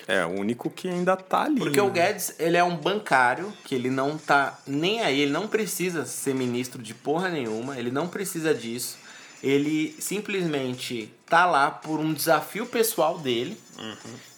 [0.07, 1.59] É, o único que ainda tá ali.
[1.59, 1.91] Porque o né?
[1.91, 6.33] Guedes, ele é um bancário, que ele não tá nem aí, ele não precisa ser
[6.33, 8.97] ministro de porra nenhuma, ele não precisa disso.
[9.43, 13.57] Ele simplesmente tá lá por um desafio pessoal dele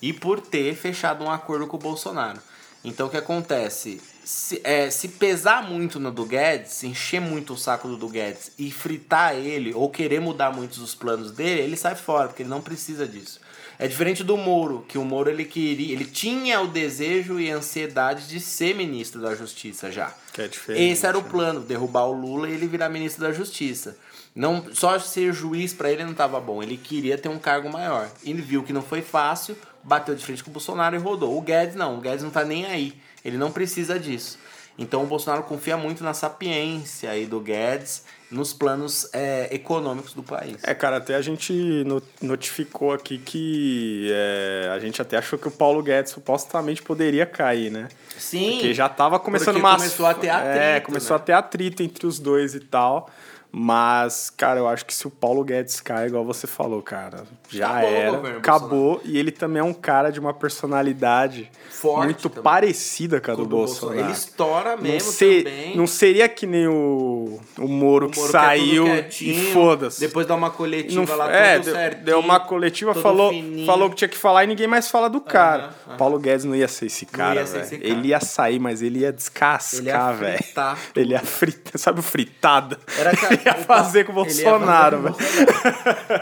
[0.02, 2.40] e por ter fechado um acordo com o Bolsonaro.
[2.86, 4.00] Então o que acontece?
[4.24, 8.08] Se, é, se pesar muito no do Guedes, se encher muito o saco do, do
[8.08, 12.44] Guedes e fritar ele ou querer mudar muitos os planos dele, ele sai fora, porque
[12.44, 13.40] ele não precisa disso.
[13.78, 17.58] É diferente do Moro, que o Moro ele queria, ele tinha o desejo e a
[17.58, 20.14] ansiedade de ser ministro da Justiça já.
[20.34, 20.92] Que é diferente.
[20.92, 21.30] Esse era o né?
[21.30, 23.98] plano, derrubar o Lula e ele virar ministro da Justiça.
[24.34, 28.10] Não, só ser juiz para ele não estava bom, ele queria ter um cargo maior.
[28.24, 31.38] Ele viu que não foi fácil, bateu de frente com o Bolsonaro e rodou.
[31.38, 32.94] O Guedes não, o Guedes não tá nem aí.
[33.24, 34.38] Ele não precisa disso.
[34.78, 40.22] Então o Bolsonaro confia muito na sapiência aí do Guedes, nos planos é, econômicos do
[40.22, 40.58] país.
[40.64, 41.54] É, cara, até a gente
[41.86, 47.26] no- notificou aqui que é, a gente até achou que o Paulo Guedes supostamente poderia
[47.26, 47.88] cair, né?
[48.18, 48.54] Sim.
[48.54, 49.78] Porque já tava começando porque uma.
[49.78, 51.22] começou a ter atrito, É, começou né?
[51.22, 53.10] a ter atrito entre os dois e tal.
[53.58, 57.70] Mas, cara, eu acho que se o Paulo Guedes cai, igual você falou, cara, já
[57.70, 58.38] Acabou era.
[58.38, 59.02] acabou.
[59.06, 62.44] E ele também é um cara de uma personalidade Forte muito também.
[62.44, 64.00] parecida com a do o do Bolsonaro.
[64.02, 65.78] Ele estoura Não, mesmo se- também.
[65.78, 69.04] não seria que nem o, o Moro, O que Moro saiu que é tudo e
[69.04, 70.00] quietinho, foda-se.
[70.02, 72.04] Depois dá uma coletiva Não- lá é, tudo deu, certinho.
[72.04, 73.66] deu uma coletiva, falou, fininho.
[73.66, 75.70] falou que tinha que falar e ninguém mais fala do cara.
[75.88, 75.96] aham.
[75.98, 77.64] Paulo Guedes não ia ser esse cara, ser velho.
[77.66, 77.90] esse cara.
[77.90, 80.38] Ele ia sair, mas ele ia descascar, Ele ia velho.
[80.44, 82.78] fritar Ele ia fritar, sabe o fritada?
[83.00, 85.16] Era ca- ele ia o fazer com o Bolsonaro, velho.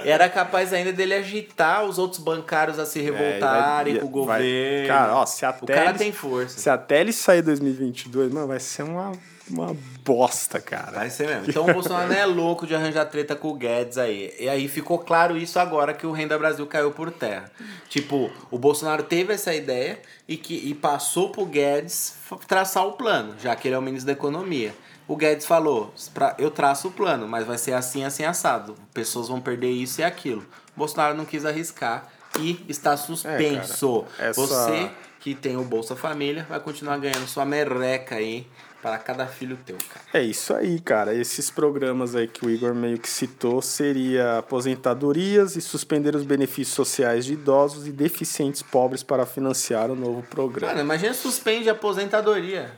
[0.06, 4.40] Era capaz ainda dele agitar os outros bancários a se revoltarem É, com o vai-
[4.42, 4.88] governo.
[4.88, 6.60] Cara, ó, se até o cara ele- tem força.
[6.60, 9.12] Se até ele sair em 2022, mano, vai ser uma,
[9.50, 10.92] uma bosta, cara.
[10.92, 11.46] Vai ser mesmo.
[11.48, 14.34] Então o Bolsonaro não é louco de arranjar treta com o Guedes aí.
[14.40, 17.52] E aí ficou claro isso agora que o Renda Brasil caiu por terra.
[17.90, 22.16] Tipo, o Bolsonaro teve essa ideia e, que, e passou pro Guedes
[22.48, 24.74] traçar o plano, já que ele é o ministro da Economia.
[25.08, 28.76] O Guedes falou, pra, eu traço o plano, mas vai ser assim, assim, assado.
[28.94, 30.46] Pessoas vão perder isso e aquilo.
[30.76, 32.08] Bolsonaro não quis arriscar
[32.40, 34.06] e está suspenso.
[34.14, 38.46] É, cara, essa- Você que tem o Bolsa Família vai continuar ganhando sua merreca aí
[38.82, 40.06] para cada filho teu, cara.
[40.14, 41.14] É isso aí, cara.
[41.14, 46.76] Esses programas aí que o Igor meio que citou seria aposentadorias e suspender os benefícios
[46.76, 50.74] sociais de idosos e deficientes pobres para financiar o novo programa.
[50.74, 52.72] Mano, imagina suspende a aposentadoria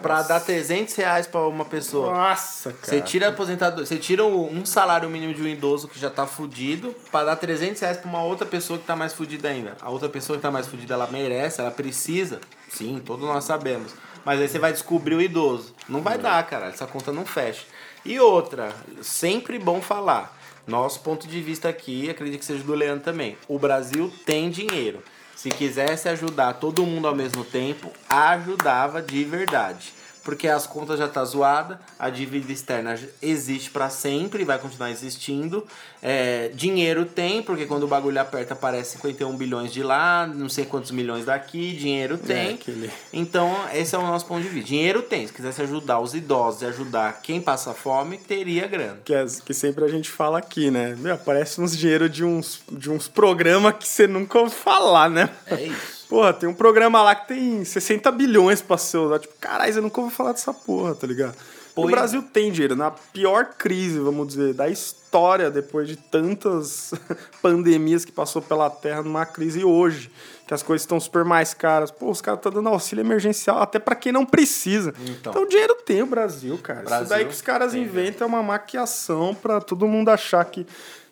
[0.00, 2.12] pra dar 300 reais pra uma pessoa.
[2.12, 2.84] Nossa, cara.
[2.84, 6.26] Você tira a aposentadoria, você tira um salário mínimo de um idoso que já tá
[6.26, 9.76] fudido pra dar 300 reais pra uma outra pessoa que tá mais fudida ainda.
[9.80, 12.40] A outra pessoa que tá mais fudida, ela merece, ela precisa.
[12.68, 13.92] Sim, todos nós sabemos.
[14.24, 15.74] Mas aí você vai descobrir o idoso.
[15.88, 16.66] Não vai dar, cara.
[16.66, 17.64] Essa conta não fecha.
[18.04, 20.36] E outra, sempre bom falar.
[20.66, 23.38] Nosso ponto de vista aqui, acredito que seja do Leandro também.
[23.48, 25.02] O Brasil tem dinheiro.
[25.38, 29.94] Se quisesse ajudar todo mundo ao mesmo tempo, ajudava de verdade.
[30.28, 35.66] Porque as contas já tá zoada, a dívida externa existe para sempre, vai continuar existindo.
[36.02, 40.66] É, dinheiro tem, porque quando o bagulho aperta aparece 51 bilhões de lá, não sei
[40.66, 42.50] quantos milhões daqui, dinheiro tem.
[42.50, 44.68] É, aquele- Então, esse é o nosso ponto de vista.
[44.68, 45.26] Dinheiro tem.
[45.26, 48.98] Se quisesse ajudar os idosos e ajudar quem passa fome, teria grana.
[49.06, 50.94] Que, as- que sempre a gente fala aqui, né?
[50.98, 55.30] Meu, aparece uns dinheiro de uns, de uns programas que você nunca ouviu falar, né?
[55.46, 55.97] É isso.
[56.08, 59.20] Porra, tem um programa lá que tem 60 bilhões pra ser usado.
[59.20, 61.36] Tipo, caralho, você nunca ouviu falar dessa porra, tá ligado?
[61.76, 62.74] O Brasil tem dinheiro.
[62.74, 66.92] Na pior crise, vamos dizer, da história, depois de tantas
[67.40, 70.10] pandemias que passou pela Terra, numa crise hoje,
[70.46, 71.90] que as coisas estão super mais caras.
[71.90, 74.92] Pô, os caras estão dando auxílio emergencial até pra quem não precisa.
[75.06, 75.32] Então.
[75.32, 76.82] Então, dinheiro tem o Brasil, cara.
[76.82, 80.44] Brasil Isso daí que os caras tem, inventam é uma maquiação pra todo mundo achar
[80.44, 80.66] que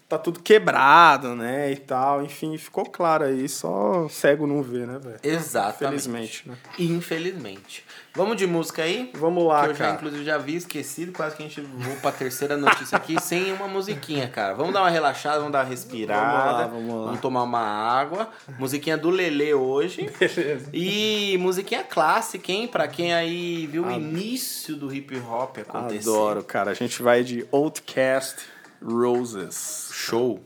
[0.08, 2.22] tá tudo quebrado, né, e tal.
[2.22, 5.18] Enfim, ficou claro aí, só cego não vê, né, velho?
[5.22, 6.08] Exatamente.
[6.08, 6.56] Infelizmente, né?
[6.78, 7.84] Infelizmente.
[8.14, 9.10] Vamos de música aí?
[9.14, 9.96] Vamos lá, que eu já, cara.
[9.96, 11.12] inclusive, já vi esquecido.
[11.12, 14.54] Quase que a gente voou pra terceira notícia aqui sem uma musiquinha, cara.
[14.54, 16.68] Vamos dar uma relaxada, vamos dar uma respirada.
[16.68, 17.16] Vamos lá, vamos lá.
[17.18, 18.30] tomar uma água.
[18.58, 20.08] Musiquinha do Lelê hoje.
[20.72, 22.66] E musiquinha clássica, hein?
[22.68, 26.08] Pra quem aí viu o início do hip hop acontecer.
[26.08, 26.70] Adoro, cara.
[26.70, 29.90] A gente vai de Outcast Roses.
[29.92, 30.40] Show.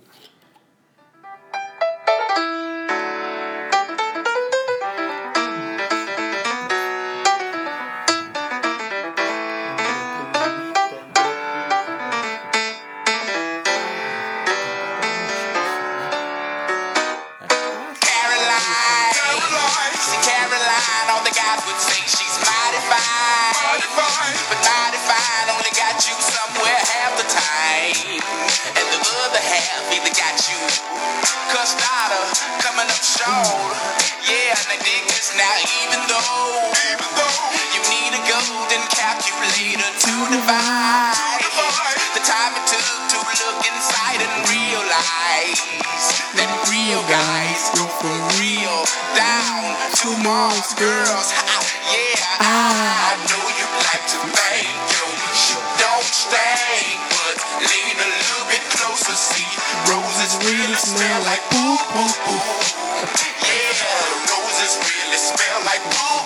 [65.30, 65.84] Smell like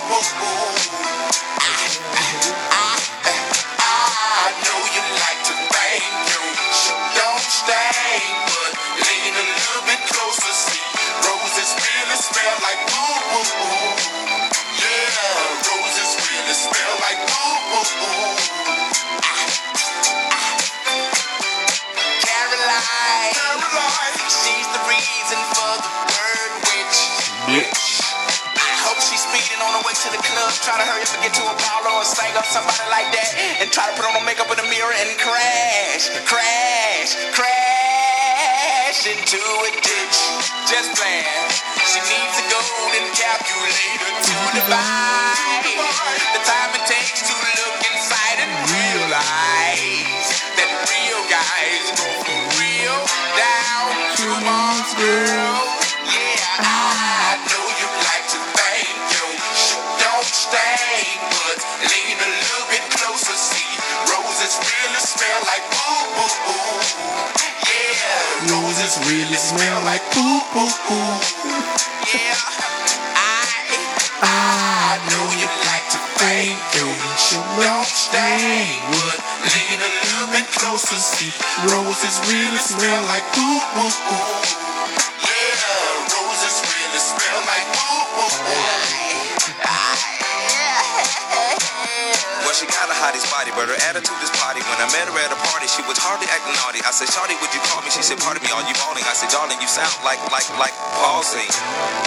[0.09, 0.75] boo boo.
[31.35, 33.27] To up and a a singer or somebody like that,
[33.59, 39.35] and try to put on her makeup in the mirror and crash, crash, crash into
[39.35, 40.19] a ditch.
[40.71, 41.27] Just playing.
[41.91, 45.67] She needs a golden calculator to divide
[46.33, 52.99] the time it takes to look inside and realize that real guys go for real
[53.35, 53.91] down
[54.23, 55.59] to Mars, girl.
[56.07, 56.94] Yeah,
[68.85, 71.09] just really smell like poo poo poo.
[72.05, 72.37] Yeah,
[73.17, 73.49] I
[74.21, 78.77] I know you like to fame, don't you know stay.
[78.93, 81.01] What lean a little bit closer.
[81.01, 81.33] See,
[81.65, 84.21] roses really smell like poo poo poo.
[85.33, 88.69] Yeah, roses really smell like poo poo poo.
[89.65, 90.24] I, I,
[92.45, 94.61] well, she got a hottest body, but her attitude is potty.
[94.69, 96.81] When I met her at a party, she was hardly acting naughty.
[96.85, 97.89] I said, Shawty, would you call me?
[97.89, 99.05] She said, Pardon me, are you balling?
[99.05, 101.49] I said, Darling, you sound like, like, like pausing.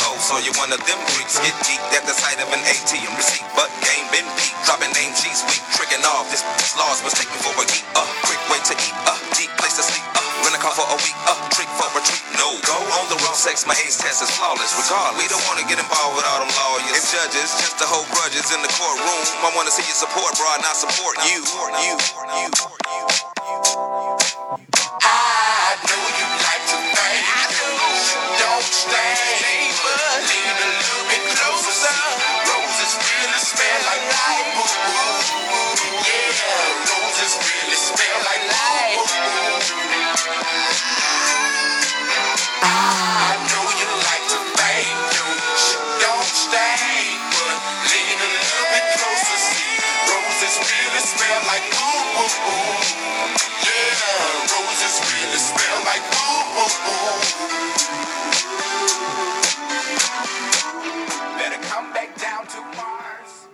[0.06, 1.38] Oh, so you're one of them freaks.
[1.42, 4.54] Get geeked at the sight of an ATM receipt, but game been beat.
[4.62, 5.62] Dropping name, she's weak.
[5.74, 6.44] Tricking off, this
[6.78, 7.86] loss was taken for a geek.
[7.98, 8.94] Uh, quick way to eat.
[9.08, 10.04] Uh, deep place to sleep.
[10.14, 11.16] Uh, rent a car for a week.
[11.26, 12.27] Uh, trick for a treat.
[12.38, 13.37] No, go on the road.
[13.37, 14.72] Sex, my ace test is flawless.
[14.79, 17.51] Regardless, we don't want to get involved with all them lawyers and judges.
[17.59, 19.22] Just the whole grudges in the courtroom.
[19.42, 21.42] I want to see you support, bro, not support you.
[21.42, 22.48] You, you, you.
[25.03, 25.17] I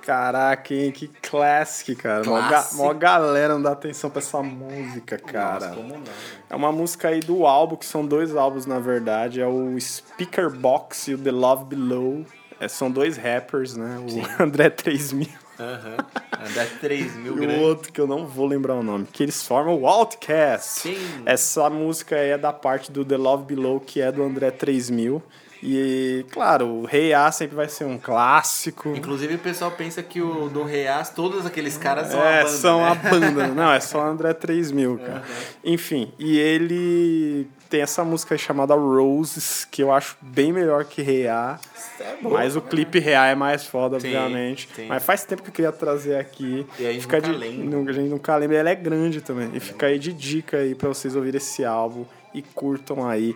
[0.04, 0.92] Caraca, hein?
[0.92, 2.22] Que classic, cara.
[2.24, 2.76] Mó, ga Classic.
[2.76, 5.68] mó galera não dá atenção pra essa música, cara.
[5.68, 6.02] Nossa, como não?
[6.50, 9.40] É uma música aí do álbum, que são dois álbuns na verdade.
[9.40, 12.26] É o Speaker Box e o The Love Below.
[12.60, 13.98] É, são dois rappers, né?
[13.98, 15.96] O André 3000 Aham.
[16.40, 19.06] André 3 mil e o outro que eu não vou lembrar o nome.
[19.10, 20.80] Que eles formam o Outcast.
[20.80, 21.22] Sim.
[21.24, 25.22] Essa música aí é da parte do The Love Below, que é do André 3000.
[25.66, 28.90] E, claro, o Rei A sempre vai ser um clássico.
[28.94, 32.48] Inclusive o pessoal pensa que o do Reas, todos aqueles caras são a É, banda,
[32.50, 32.88] são né?
[32.90, 33.46] a banda.
[33.48, 35.22] Não, é só André 3000, cara.
[35.64, 41.58] Enfim, e ele tem essa música chamada Roses, que eu acho bem melhor que Reá.
[41.98, 42.66] É boa, Mas o né?
[42.68, 44.68] clipe Reá é mais foda, Sim, obviamente.
[44.76, 44.86] sim.
[44.86, 46.66] Mas faz tempo que eu queria trazer aqui.
[46.78, 47.90] E a gente Fica nunca de, lembra.
[47.90, 48.56] A gente nunca lembra.
[48.58, 49.50] Ela é grande também.
[49.54, 53.34] E fica aí de dica aí pra vocês ouvirem esse álbum e curtam aí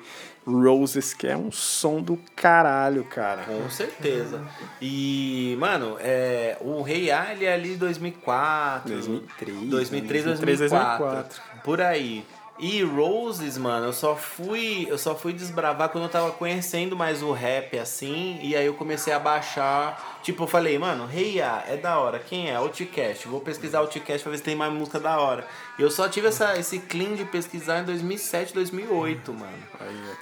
[0.48, 3.42] Roses, que é um som do caralho, cara.
[3.42, 4.42] Com certeza.
[4.80, 8.90] E, mano, é, o Rei A, ele é ali 2004.
[8.90, 11.04] 2003, 2003, 2003, 2004.
[11.04, 11.62] 2004.
[11.62, 12.24] Por aí.
[12.58, 17.22] E Roses, mano, eu só fui, eu só fui desbravar quando eu tava conhecendo mais
[17.22, 21.64] o rap assim, e aí eu comecei a baixar, tipo, eu falei, mano, Rei A
[21.68, 22.18] é da hora.
[22.18, 22.56] Quem é?
[22.56, 23.28] Outcast.
[23.28, 25.46] Vou pesquisar Outcast pra ver se tem mais música da hora.
[25.78, 29.52] E eu só tive essa, esse clean de pesquisar em 2007, 2008, mano.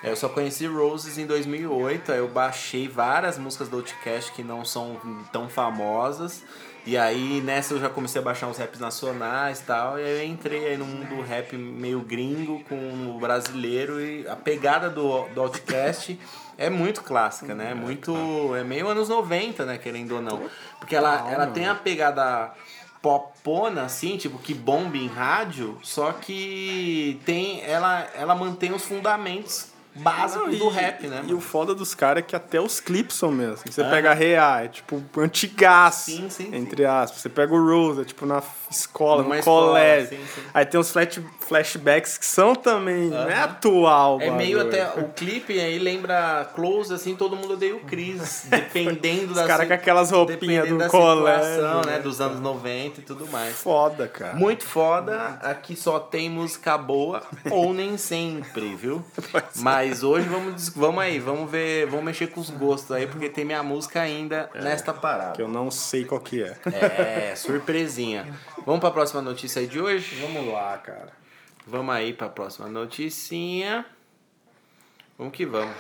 [0.03, 4.43] Aí eu só conheci Roses em 2008, aí eu baixei várias músicas do Outcast que
[4.43, 5.01] não são
[5.33, 6.45] tão famosas.
[6.87, 10.21] E aí nessa eu já comecei a baixar uns raps nacionais e tal, e aí
[10.21, 14.89] eu entrei aí no mundo do rap meio gringo com o brasileiro e a pegada
[14.89, 16.17] do, do Outcast
[16.57, 17.75] é muito clássica, né?
[17.75, 18.15] Muito.
[18.55, 20.49] É meio anos 90, né, querendo ou não.
[20.79, 22.53] Porque ela, ela tem a pegada
[23.03, 27.63] popona, assim, tipo, que bomba em rádio, só que tem.
[27.63, 31.19] Ela, ela mantém os fundamentos básicos Não, do e- rap, né?
[31.19, 31.37] E mano?
[31.39, 33.59] o foda dos caras é que até os clipes são mesmo.
[33.71, 33.91] Você Aham.
[33.91, 37.21] pega a Real, é tipo antigaço, Sim, sim, entre aspas.
[37.21, 40.09] Você pega o Rose, é tipo na escola, Numa no escola, colégio.
[40.19, 40.41] sim, sim.
[40.53, 44.21] Aí tem uns flash, flashbacks que são também, não é atual.
[44.21, 44.87] É meio até.
[45.01, 48.47] O clipe aí lembra Close, assim, todo mundo odeia o Chris.
[48.51, 49.43] Dependendo da.
[49.43, 51.63] Os caras com aquelas roupinhas do colégio.
[51.63, 51.87] né?
[51.87, 51.99] né?
[51.99, 53.57] Dos anos 90 e tudo mais.
[53.57, 54.35] Foda, cara.
[54.35, 59.05] Muito foda, aqui só tem música boa, ou nem sempre, viu?
[59.57, 63.45] Mas hoje vamos, vamos aí, vamos ver, vamos mexer com os gostos aí, porque tem
[63.45, 65.41] minha música ainda nesta Que parada.
[65.41, 66.57] eu não sei qual que é.
[66.67, 68.27] É, surpresinha.
[68.65, 70.17] Vamos pra próxima notícia aí de hoje?
[70.21, 71.13] Vamos lá, cara.
[71.67, 73.85] Vamos aí pra próxima noticinha.
[75.19, 75.77] Vamos que vamos.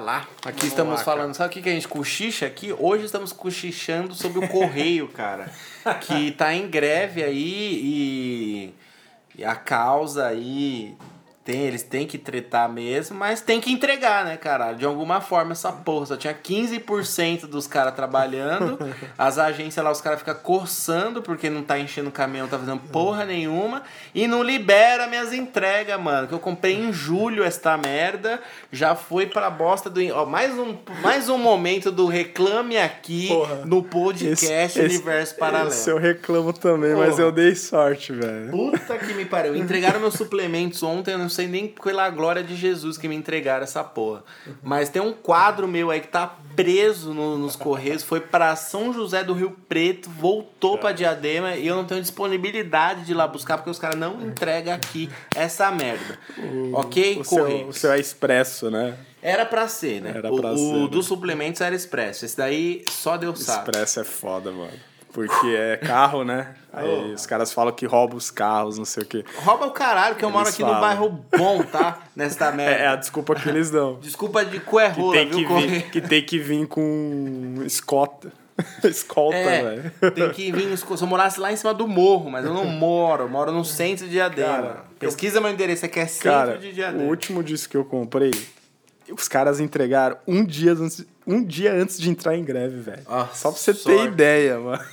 [0.00, 0.26] Lá.
[0.44, 1.34] Aqui estamos lá, falando.
[1.34, 2.74] Sabe o que que a gente cochicha aqui?
[2.76, 5.52] Hoje estamos cochichando sobre o correio, cara.
[6.00, 8.74] Que tá em greve aí e,
[9.36, 10.96] e a causa aí.
[11.56, 14.76] Eles têm que tretar mesmo, mas tem que entregar, né, caralho?
[14.78, 16.06] De alguma forma essa porra.
[16.06, 18.78] Só tinha 15% dos caras trabalhando.
[19.16, 22.80] As agências lá, os caras ficam coçando porque não tá enchendo o caminhão, tá fazendo
[22.90, 23.82] porra nenhuma.
[24.14, 26.28] E não libera minhas entregas, mano.
[26.28, 28.40] Que eu comprei em julho esta merda.
[28.72, 30.00] Já foi pra bosta do.
[30.14, 33.62] Ó, mais, um, mais um momento do Reclame Aqui Porra.
[33.64, 35.70] no podcast Universo Paralelo.
[35.70, 37.22] Esse eu reclamo também, mas Porra.
[37.22, 38.50] eu dei sorte, velho.
[38.50, 39.56] Puta que me pariu.
[39.56, 43.64] Entregaram meus suplementos ontem, eu não sei nem pela glória de Jesus que me entregaram
[43.64, 44.22] essa porra.
[44.62, 48.92] Mas tem um quadro meu aí que tá preso no- nos Correios, foi pra São
[48.92, 53.26] José do Rio Preto, voltou pra Diadema e eu não tenho disponibilidade de ir lá
[53.26, 56.18] buscar porque os caras não entregam aqui essa merda.
[56.72, 57.18] ok?
[57.20, 57.76] O seu, Correios.
[57.76, 58.96] o seu é expresso, né?
[59.22, 60.12] Era pra ser, né?
[60.16, 60.88] Era o pra o ser, né?
[60.88, 62.24] dos suplementos era expresso.
[62.24, 63.68] Esse daí só Deus sabe.
[63.70, 64.72] Expresso é foda, mano.
[65.12, 66.54] Porque é carro, né?
[66.72, 69.24] Aí os caras falam que rouba os carros, não sei o quê.
[69.38, 70.80] Rouba o caralho, que eu moro Eles aqui no falam.
[70.80, 71.98] bairro bom, tá?
[72.14, 72.76] Nesta merda.
[72.80, 73.98] É, é a desculpa que eles dão.
[74.00, 78.32] Desculpa de cu é Que tem viu, que, vir, que tem que vir com escota.
[78.84, 80.12] Escolta, É, velho.
[80.12, 80.76] tem que vir.
[80.76, 83.64] Se eu morasse lá em cima do morro, mas eu não moro, eu moro no
[83.64, 84.52] centro de Diadema.
[84.52, 87.04] Cara, Pesquisa meu endereço, aqui é centro Cara, de o Diadema.
[87.04, 88.30] último disco que eu comprei,
[89.10, 93.02] os caras entregaram um dia antes, um dia antes de entrar em greve, velho.
[93.08, 93.98] Ah, Só pra você sorte.
[93.98, 94.84] ter ideia, mano.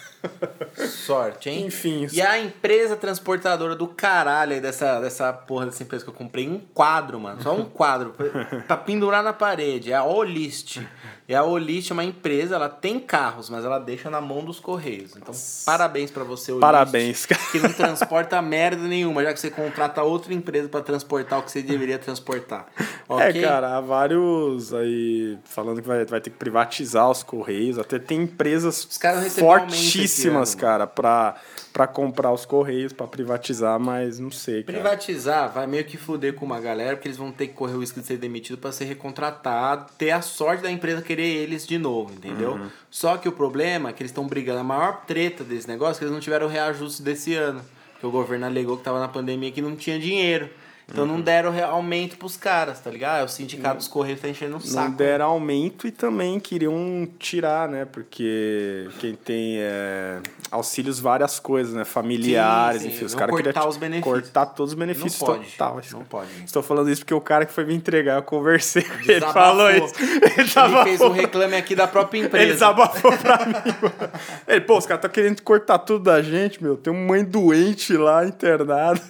[0.75, 1.65] Sorte, hein?
[1.65, 2.07] Enfim.
[2.11, 6.47] E a empresa transportadora do caralho aí dessa, dessa porra dessa empresa que eu comprei,
[6.47, 7.41] um quadro, mano.
[7.41, 8.11] Só um quadro.
[8.11, 9.91] pra- pra pendurar na parede.
[9.91, 10.79] É a Olist.
[11.27, 14.59] E a Olist é uma empresa, ela tem carros, mas ela deixa na mão dos
[14.59, 15.15] Correios.
[15.15, 15.33] Então,
[15.65, 16.61] parabéns pra você, Olist.
[16.61, 17.41] Parabéns, cara.
[17.51, 21.51] Que não transporta merda nenhuma, já que você contrata outra empresa pra transportar o que
[21.51, 22.65] você deveria transportar.
[23.09, 23.25] Ok?
[23.25, 27.79] É, cara, há vários aí falando que vai, vai ter que privatizar os Correios.
[27.79, 30.06] Até tem empresas Os caras fortíssimas,
[30.53, 30.59] ano.
[30.59, 31.35] cara, pra,
[31.73, 34.79] pra comprar os Correios, pra privatizar, mas não sei, cara.
[34.79, 37.79] Privatizar vai meio que fuder com uma galera, porque eles vão ter que correr o
[37.79, 41.77] risco de ser demitido pra ser recontratado, ter a sorte da empresa querer eles de
[41.77, 42.53] novo, entendeu?
[42.53, 42.69] Uhum.
[42.89, 44.59] Só que o problema é que eles estão brigando.
[44.59, 47.61] A maior treta desse negócio é que eles não tiveram o reajuste desse ano.
[47.93, 50.49] Porque o governo alegou que tava na pandemia que não tinha dinheiro.
[50.89, 51.15] Então Uhum.
[51.15, 53.25] não deram aumento pros caras, tá ligado?
[53.25, 54.91] O sindicato dos Correios tá enchendo o Não saco.
[54.95, 57.83] deram aumento e também queriam tirar, né?
[57.83, 60.19] Porque quem tem é,
[60.49, 61.83] auxílios várias coisas, né?
[61.83, 64.13] Familiares, Sim, sim, enfim, os caras queriam cortar os benefícios.
[64.21, 65.81] cortar todos os benefícios Não pode, total.
[65.91, 66.29] não pode.
[66.45, 69.33] Estou falando isso porque o cara que foi me entregar, eu conversei com ele, Desabafou.
[69.41, 69.93] falou isso.
[69.99, 72.43] Ele, Ele fez um reclame aqui da própria empresa.
[72.45, 74.11] Ele desabafou pra mim, mano.
[74.47, 76.77] Ele, pô, os caras estão querendo cortar tudo da gente, meu.
[76.77, 79.01] Tem uma mãe doente lá, internada.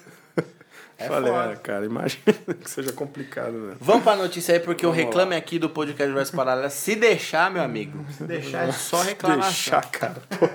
[0.99, 1.51] É Falei, foda.
[1.51, 2.23] é, cara, imagina
[2.59, 3.77] que seja complicado, velho.
[3.79, 7.61] Vamos pra notícia aí, porque o reclame aqui do podcast Verso Paralelo, se deixar, meu
[7.61, 9.43] amigo, se deixar é só reclamação.
[9.51, 10.15] Deixar, cara.
[10.39, 10.49] Pô.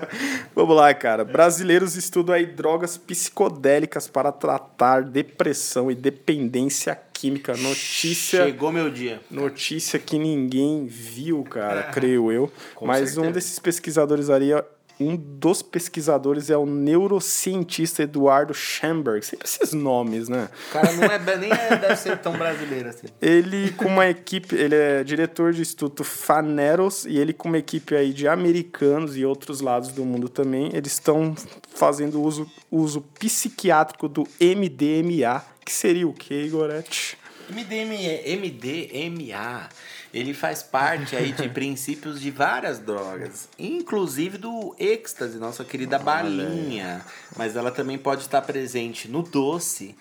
[0.53, 1.23] Vamos lá, cara.
[1.23, 7.55] Brasileiros estudam aí drogas psicodélicas para tratar depressão e dependência química.
[7.55, 8.43] Notícia.
[8.43, 9.21] Chegou meu dia.
[9.31, 12.51] Notícia que ninguém viu, cara, creio eu.
[12.75, 13.21] Com Mas certeza.
[13.21, 14.61] um desses pesquisadores ali, ó,
[15.03, 19.25] um dos pesquisadores é o neurocientista Eduardo Schamberg.
[19.25, 20.49] Sempre esses nomes, né?
[20.69, 23.07] O cara não é, nem é- deve ser tão brasileiro assim.
[23.21, 27.95] Ele com uma equipe, ele é diretor do Instituto Faneros e ele com uma equipe
[27.95, 31.35] aí de americanos e outros lados do mundo também, eles estão
[31.73, 37.17] fazendo uso, uso psiquiátrico do MDMA, que seria o que, Igorete?
[37.53, 39.69] MDMA, MDMA,
[40.13, 47.05] ele faz parte aí de princípios de várias drogas, inclusive do êxtase, nossa querida balinha.
[47.35, 49.95] Mas ela também pode estar presente no doce,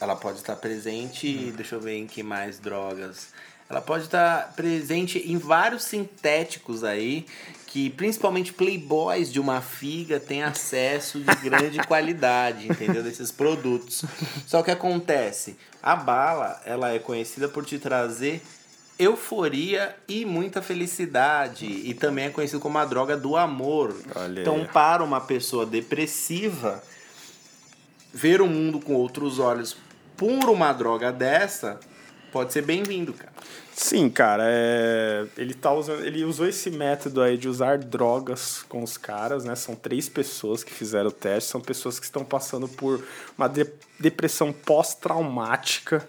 [0.00, 3.28] ela pode estar presente, deixa eu ver em que mais drogas.
[3.70, 7.24] Ela pode estar presente em vários sintéticos aí,
[7.72, 13.02] que principalmente playboys de uma figa têm acesso de grande qualidade, entendeu?
[13.02, 14.04] Desses produtos.
[14.46, 18.42] Só que acontece, a bala, ela é conhecida por te trazer
[18.98, 21.64] euforia e muita felicidade.
[21.64, 23.96] E também é conhecido como a droga do amor.
[24.14, 26.84] Olha então, para uma pessoa depressiva,
[28.12, 29.78] ver o mundo com outros olhos
[30.14, 31.80] por uma droga dessa
[32.30, 33.32] pode ser bem-vindo, cara.
[33.74, 35.26] Sim, cara, é...
[35.36, 39.54] ele tá usando, ele usou esse método aí de usar drogas com os caras, né?
[39.54, 43.02] São três pessoas que fizeram o teste, são pessoas que estão passando por
[43.36, 43.66] uma de-
[43.98, 46.06] depressão pós-traumática.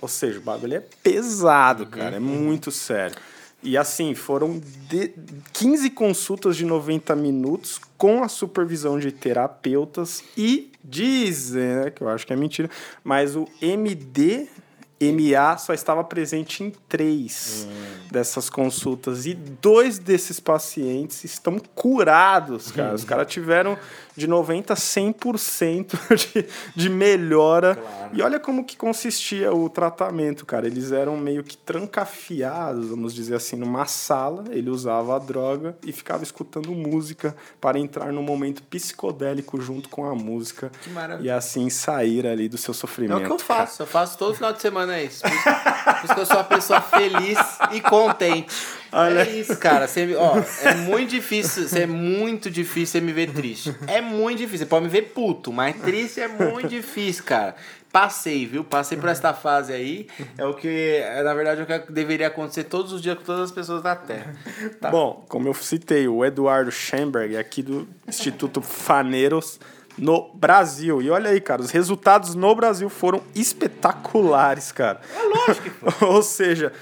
[0.00, 3.16] Ou seja, o bagulho é pesado, cara, é muito sério.
[3.62, 5.12] E assim, foram de
[5.52, 12.08] 15 consultas de 90 minutos com a supervisão de terapeutas e dizem, né, que eu
[12.08, 12.70] acho que é mentira,
[13.04, 13.46] mas o
[15.00, 17.66] MDMA só estava presente em três
[18.10, 22.94] dessas consultas e dois desses pacientes estão curados, cara.
[22.94, 23.78] Os caras tiveram
[24.16, 25.98] de 90 a 100%
[26.34, 27.76] de, de melhora.
[27.76, 28.10] Claro.
[28.12, 30.66] E olha como que consistia o tratamento, cara.
[30.66, 34.44] Eles eram meio que trancafiados, vamos dizer assim, numa sala.
[34.50, 40.04] Ele usava a droga e ficava escutando música para entrar num momento psicodélico junto com
[40.04, 40.70] a música.
[40.82, 41.26] Que maravilha.
[41.26, 43.22] E assim sair ali do seu É sofrimento.
[43.22, 43.66] o que eu cara.
[43.66, 43.82] faço.
[43.82, 45.22] Eu faço todo final de semana isso.
[45.22, 47.38] Por isso, por isso que eu sou uma pessoa feliz
[47.72, 48.54] e contente.
[48.92, 49.20] Olha.
[49.20, 49.86] É isso, cara.
[49.86, 51.68] Você, ó, é muito difícil.
[51.68, 53.74] Você é muito difícil você me ver triste.
[53.86, 54.66] É muito difícil.
[54.66, 57.54] Você pode me ver puto, mas triste é muito difícil, cara.
[57.92, 58.62] Passei, viu?
[58.62, 60.06] Passei por esta fase aí.
[60.38, 63.24] É o que, é, na verdade, é o que deveria acontecer todos os dias com
[63.24, 64.34] todas as pessoas da Terra.
[64.80, 64.90] Tá.
[64.90, 69.58] Bom, como eu citei, o Eduardo Schamberg, aqui do Instituto Faneiros,
[69.98, 71.02] no Brasil.
[71.02, 75.00] E olha aí, cara, os resultados no Brasil foram espetaculares, cara.
[75.12, 75.90] É lógico que foi.
[76.08, 76.72] Ou seja,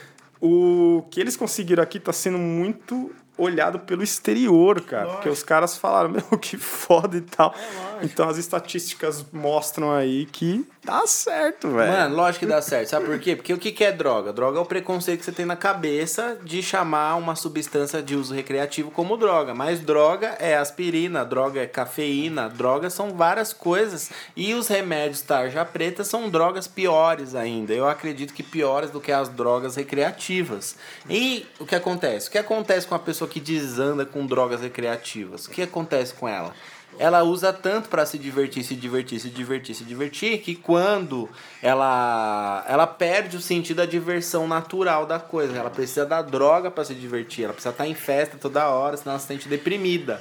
[0.41, 5.11] o que eles conseguiram aqui está sendo muito olhado pelo exterior, cara.
[5.11, 7.55] Porque os caras falaram, meu, que foda e tal.
[8.03, 11.93] então as estatísticas mostram aí que dá certo, velho.
[11.93, 12.89] Mano, lógico que dá certo.
[12.89, 13.37] Sabe por quê?
[13.37, 14.33] Porque o que é droga?
[14.33, 18.35] Droga é o preconceito que você tem na cabeça de chamar uma substância de uso
[18.35, 19.55] recreativo como droga.
[19.55, 24.11] Mas droga é aspirina, droga é cafeína, drogas são várias coisas.
[24.35, 27.75] E os remédios tarja preta são drogas piores ainda.
[27.75, 30.77] Eu acredito que piores do que as drogas recreativas.
[31.09, 32.29] E o que acontece?
[32.29, 35.45] O que acontece com a pessoa que desanda com drogas recreativas?
[35.45, 36.55] O que acontece com ela?
[36.99, 41.29] Ela usa tanto para se divertir, se divertir, se divertir, se divertir, que quando
[41.63, 45.57] ela ela perde o sentido da diversão natural da coisa.
[45.57, 49.13] Ela precisa da droga para se divertir, ela precisa estar em festa toda hora, senão
[49.13, 50.21] ela se sente deprimida.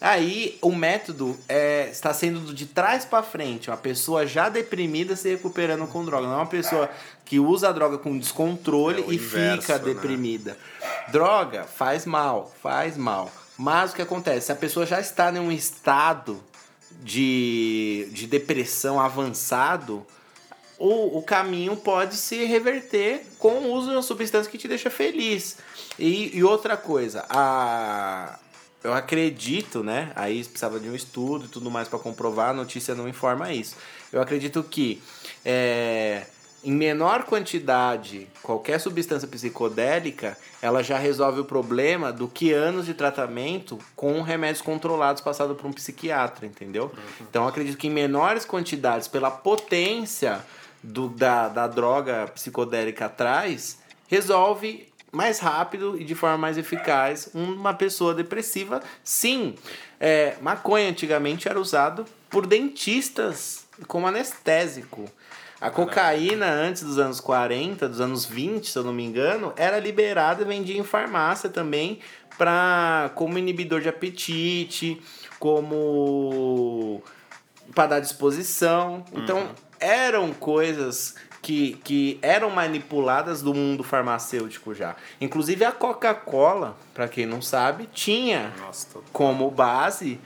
[0.00, 5.30] Aí o método é, está sendo de trás para frente, uma pessoa já deprimida se
[5.30, 6.90] recuperando com droga, não é uma pessoa
[7.24, 9.84] que usa a droga com descontrole É e inverso, fica né?
[9.84, 10.58] deprimida.
[11.10, 13.30] Droga faz mal, faz mal.
[13.56, 14.46] Mas o que acontece?
[14.46, 16.42] Se a pessoa já está em um estado
[17.02, 20.04] de, de depressão avançado,
[20.78, 24.90] o, o caminho pode se reverter com o uso de uma substância que te deixa
[24.90, 25.58] feliz.
[25.98, 28.38] E, e outra coisa, a,
[28.82, 30.12] eu acredito, né?
[30.16, 33.76] Aí precisava de um estudo e tudo mais para comprovar, a notícia não informa isso.
[34.12, 35.00] Eu acredito que
[35.44, 36.26] é,
[36.64, 42.94] em menor quantidade, qualquer substância psicodélica, ela já resolve o problema do que anos de
[42.94, 46.90] tratamento com remédios controlados passados por um psiquiatra, entendeu?
[47.20, 50.40] Então eu acredito que em menores quantidades, pela potência
[50.82, 57.72] do, da, da droga psicodélica atrás, resolve mais rápido e de forma mais eficaz uma
[57.72, 58.82] pessoa depressiva.
[59.02, 59.54] Sim,
[60.00, 65.08] é, maconha antigamente era usado por dentistas como anestésico.
[65.60, 69.78] A cocaína, antes dos anos 40, dos anos 20, se eu não me engano, era
[69.78, 72.00] liberada e vendia em farmácia também
[72.36, 75.00] pra, como inibidor de apetite,
[75.38, 77.02] como
[77.74, 79.04] para dar disposição.
[79.12, 79.48] Então,
[79.80, 84.96] eram coisas que, que eram manipuladas do mundo farmacêutico já.
[85.20, 90.18] Inclusive a Coca-Cola, para quem não sabe, tinha Nossa, tô- como base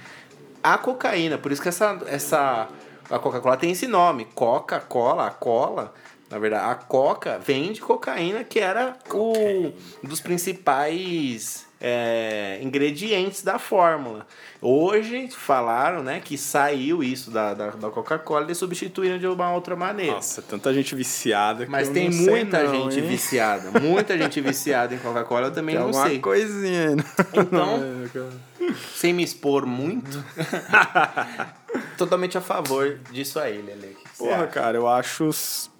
[0.62, 1.38] a cocaína.
[1.38, 2.68] Por isso que essa, essa
[3.10, 5.92] a Coca-Cola tem esse nome, Coca-Cola, a cola.
[6.30, 9.72] Na verdade, a Coca vem de cocaína, que era o, um
[10.08, 14.26] dos principais é, ingredientes da fórmula.
[14.60, 19.74] Hoje falaram né, que saiu isso da, da, da Coca-Cola e substituíram de uma outra
[19.74, 20.12] maneira.
[20.16, 23.06] Nossa, tanta gente viciada que Mas tem não muita não, gente hein?
[23.08, 23.80] viciada.
[23.80, 26.18] Muita gente viciada em Coca-Cola, eu também Tem não alguma sei.
[26.18, 27.04] coisinha né?
[27.34, 28.47] Então- É, cara.
[28.94, 30.22] Sem me expor muito.
[31.96, 33.96] Totalmente a favor disso aí, Lele.
[34.16, 34.46] Porra, acha?
[34.48, 35.30] cara, eu acho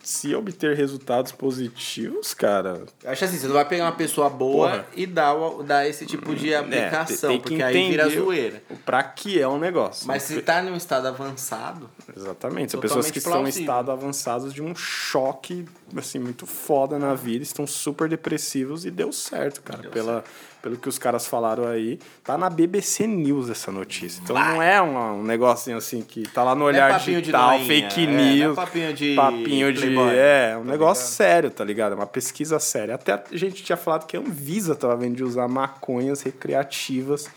[0.02, 4.70] se obter resultados positivos, cara, Eu Acho assim, você não vai pegar uma pessoa boa
[4.70, 4.86] Porra.
[4.96, 5.34] e dar,
[5.66, 8.62] dar esse tipo de aplicação, É, tem que porque aí vira zoeira.
[8.70, 10.06] o pra que é um negócio.
[10.06, 12.72] Mas se tá num estado avançado, Exatamente.
[12.72, 13.60] São pessoas que estão em plausível.
[13.62, 15.66] estado avançado de um choque,
[15.96, 19.88] assim, muito foda na vida, estão super depressivos e deu certo, cara.
[19.90, 20.24] pela,
[20.61, 21.98] Pelo que os caras falaram aí.
[22.24, 24.20] Tá na BBC News essa notícia.
[24.22, 27.59] Então não é um, um negocinho assim que tá lá no olhar papinho de digital,
[27.61, 28.56] fake é, não é news.
[28.56, 29.80] papinho de Papinho de.
[29.80, 31.14] playboy, É, um tá negócio ligado?
[31.16, 31.92] sério, tá ligado?
[31.92, 32.96] É uma pesquisa séria.
[32.96, 37.28] Até a gente tinha falado que a Anvisa tava vendo de usar maconhas recreativas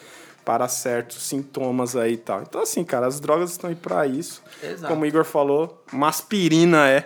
[0.44, 2.42] para certos sintomas aí e tal.
[2.42, 4.42] Então, assim, cara, as drogas estão aí pra isso.
[4.62, 4.92] Exato.
[4.92, 7.06] Como o Igor falou, uma aspirina é.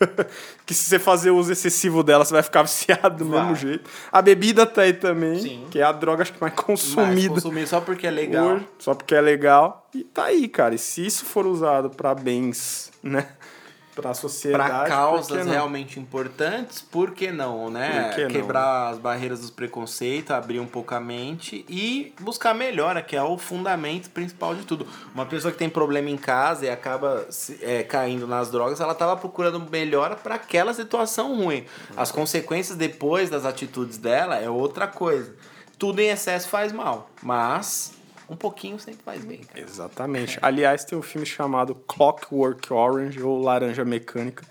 [0.64, 3.40] que se você fazer uso excessivo dela, você vai ficar viciado do Vai.
[3.40, 3.90] mesmo jeito.
[4.10, 5.66] A bebida tá aí também, Sim.
[5.70, 8.46] que é a droga acho que mais consumida consumir só porque é legal.
[8.46, 9.88] hoje, só porque é legal.
[9.94, 10.74] E tá aí, cara.
[10.74, 13.26] E se isso for usado para bens, né?
[14.00, 14.70] Pra sociedade.
[14.70, 15.52] Para causas não?
[15.52, 18.12] realmente importantes, por que não, né?
[18.14, 18.30] Que não?
[18.30, 23.22] Quebrar as barreiras dos preconceitos, abrir um pouco a mente e buscar melhora, que é
[23.22, 24.86] o fundamento principal de tudo.
[25.14, 27.26] Uma pessoa que tem problema em casa e acaba
[27.60, 31.64] é, caindo nas drogas, ela estava procurando melhora para aquela situação ruim.
[31.96, 35.34] As consequências depois das atitudes dela é outra coisa.
[35.78, 37.92] Tudo em excesso faz mal, mas
[38.30, 39.60] um pouquinho sempre faz bem, cara.
[39.60, 40.38] Exatamente.
[40.40, 44.44] Aliás, tem um filme chamado Clockwork Orange ou Laranja Mecânica.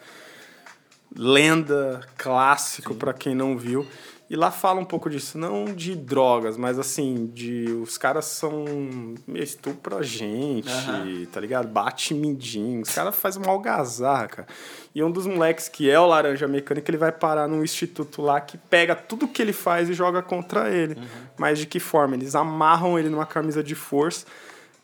[1.16, 3.88] Lenda, clássico pra quem não viu.
[4.30, 8.64] E lá fala um pouco disso, não de drogas, mas assim, de os caras são
[9.34, 11.26] estupro a gente, Aham.
[11.32, 11.68] tá ligado?
[11.68, 14.48] Bate mindinho, os caras fazem uma algazarra, cara.
[14.94, 18.40] E um dos moleques que é o Laranja Mecânica, ele vai parar num instituto lá
[18.40, 20.96] que pega tudo que ele faz e joga contra ele.
[21.36, 22.16] Mas de que forma?
[22.16, 24.28] Eles amarram ele numa camisa de força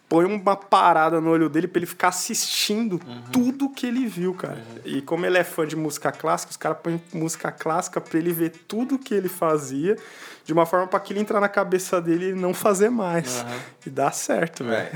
[0.08, 3.00] põe uma parada no olho dele pra ele ficar assistindo
[3.32, 4.64] tudo que ele viu, cara.
[4.84, 8.32] E como ele é fã de música clássica, os caras põem música clássica pra ele
[8.32, 9.98] ver tudo que ele fazia,
[10.44, 13.46] de uma forma pra aquilo entrar na cabeça dele e não fazer mais.
[13.86, 14.90] E dá certo, velho.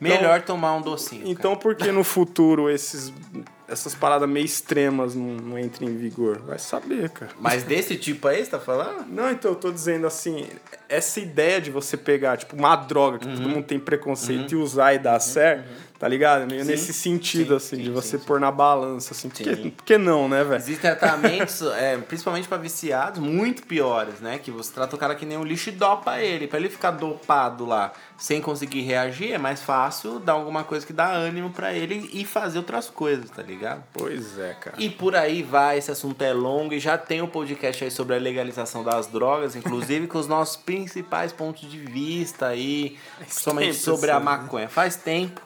[0.00, 1.26] Melhor tomar um docinho.
[1.26, 3.12] Então, por que no futuro esses,
[3.68, 6.38] essas paradas meio extremas não, não entram em vigor?
[6.40, 7.32] Vai saber, cara.
[7.38, 9.06] Mas desse tipo aí, você tá falando?
[9.08, 10.46] Não, então eu tô dizendo assim,
[10.88, 13.34] essa ideia de você pegar, tipo, uma droga que Uhum.
[13.36, 16.46] todo mundo tem preconceito e usar e dar certo, tá ligado?
[16.46, 19.28] Meio nesse sentido, sim, assim, de sim, você sim, pôr na balança, assim.
[19.28, 19.70] Por que, Sim.
[19.70, 20.56] por que não, né, velho?
[20.56, 24.38] Existem tratamentos, é, principalmente pra viciados, muito piores, né?
[24.38, 26.46] Que você trata o cara que nem um lixo e dopa ele.
[26.46, 30.92] Pra ele ficar dopado lá sem conseguir reagir, é mais fácil dar alguma coisa que
[30.92, 33.84] dá ânimo pra ele e fazer outras coisas, tá ligado?
[33.92, 34.76] Pois é, cara.
[34.78, 38.16] E por aí vai, esse assunto é longo e já tem um podcast aí sobre
[38.16, 42.96] a legalização das drogas, inclusive com os nossos principais pontos de vista aí,
[43.28, 44.24] somente tempo sobre isso, a né?
[44.24, 44.68] maconha.
[44.68, 45.40] Faz tempo,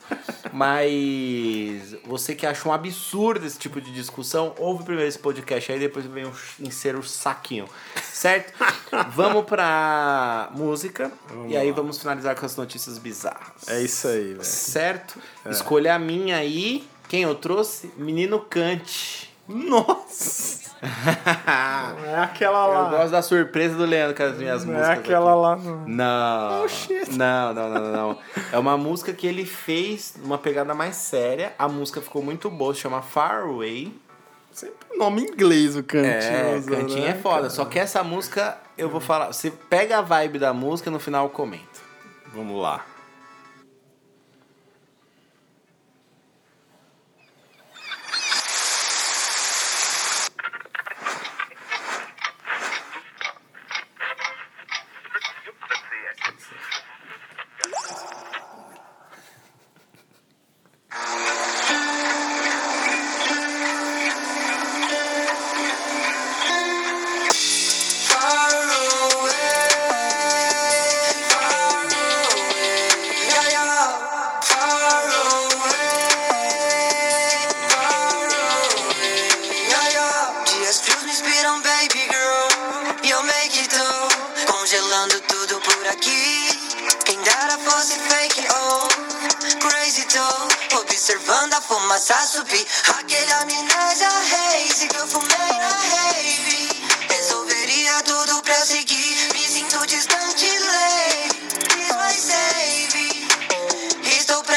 [0.52, 5.78] mas você que acha um absurdo esse tipo de discussão, ouve primeiro esse podcast aí,
[5.78, 6.30] depois vem
[6.60, 7.68] insera o saquinho,
[8.02, 8.52] certo?
[9.14, 11.12] vamos pra música
[11.48, 13.68] e aí vamos finalizar com as notícias bizarras.
[13.68, 14.44] É isso aí, velho.
[14.44, 15.18] Certo?
[15.46, 16.86] Escolha a minha aí.
[17.08, 17.92] Quem eu trouxe?
[17.96, 19.31] Menino Kant.
[19.52, 20.62] Nossa!
[20.82, 22.90] Não é aquela Eu lá.
[22.90, 24.96] gosto da surpresa do Leandro com as minhas Não músicas.
[24.96, 25.64] é aquela aqui.
[25.66, 25.86] lá, não.
[25.86, 26.64] Não.
[26.64, 28.18] Oh, não, não, não, não, não.
[28.52, 31.52] É uma música que ele fez numa pegada mais séria.
[31.58, 33.96] A música ficou muito boa, se chama Far Away.
[34.50, 36.12] Sempre nome inglês o cantinho.
[36.12, 37.36] É, usa, cantinho né, é foda.
[37.36, 37.50] cara?
[37.50, 39.32] Só que essa música, eu vou falar.
[39.32, 41.80] Você pega a vibe da música no final comenta.
[42.34, 42.84] Vamos lá.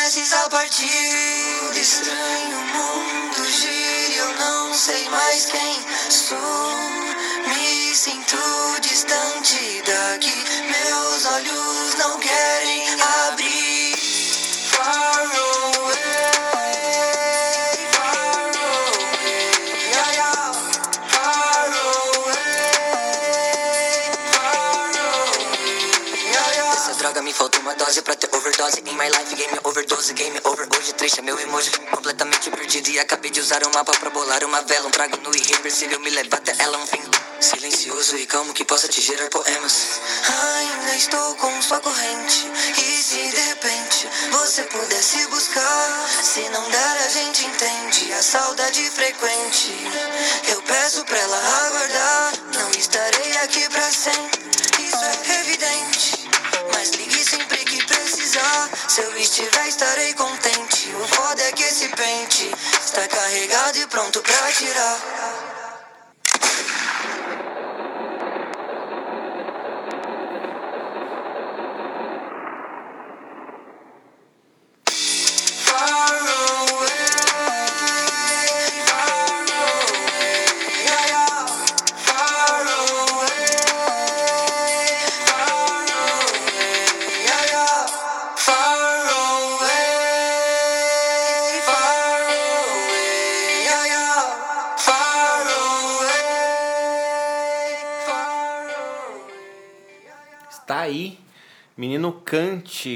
[0.05, 1.81] Prestes a partir.
[1.81, 4.13] Estranho mundo gira.
[4.17, 5.75] Eu não sei mais quem
[6.11, 6.77] sou.
[7.47, 8.37] Me sinto
[8.81, 10.35] distante daqui.
[10.61, 12.83] Meus olhos não querem
[13.29, 13.54] abrir.
[27.77, 28.79] Dose pra ter overdose.
[28.85, 30.67] In my life, game overdose, game over.
[30.77, 32.89] Hoje triste é meu emoji, completamente perdido.
[32.89, 35.99] E acabei de usar um mapa pra bolar uma vela Um trago no irreversível.
[35.99, 37.01] Me leva até ela um fim
[37.39, 39.99] Silencioso e calmo que possa te gerar poemas.
[40.55, 42.47] Ainda estou com sua corrente.
[42.77, 48.13] E se de repente você pudesse buscar Se não der a gente entende.
[48.13, 49.73] A saudade frequente.
[50.49, 52.33] Eu peço pra ela aguardar.
[52.53, 54.45] Não estarei aqui pra sempre.
[54.79, 56.24] Isso é evidente
[56.73, 58.69] mas ligue sempre que precisar.
[58.87, 60.93] Se eu estiver, estarei contente.
[60.95, 62.51] O foda é que esse pente
[62.83, 65.24] está carregado e pronto pra tirar.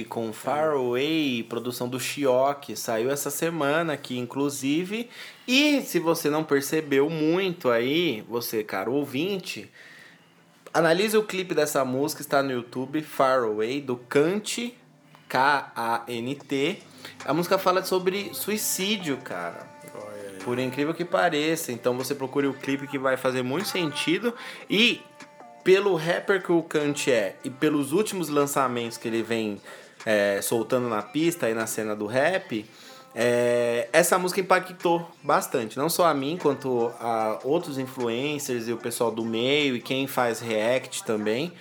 [0.09, 5.09] Com Far Away, produção do Chioque, saiu essa semana aqui, inclusive.
[5.47, 9.70] E se você não percebeu muito aí, você, cara, ouvinte,
[10.74, 14.74] analise o clipe dessa música, está no YouTube, Far Away, do Kant,
[15.28, 16.84] K-A-N-T.
[17.26, 19.67] A música fala sobre suicídio, cara.
[20.43, 21.72] Por incrível que pareça.
[21.72, 24.34] Então você procure o clipe que vai fazer muito sentido.
[24.70, 25.01] E
[25.64, 29.62] pelo rapper que o Kant é e pelos últimos lançamentos que ele vem
[30.05, 32.66] é, soltando na pista aí na cena do rap,
[33.14, 38.78] é, essa música impactou bastante, não só a mim, quanto a outros influencers e o
[38.78, 41.51] pessoal do meio e quem faz react também.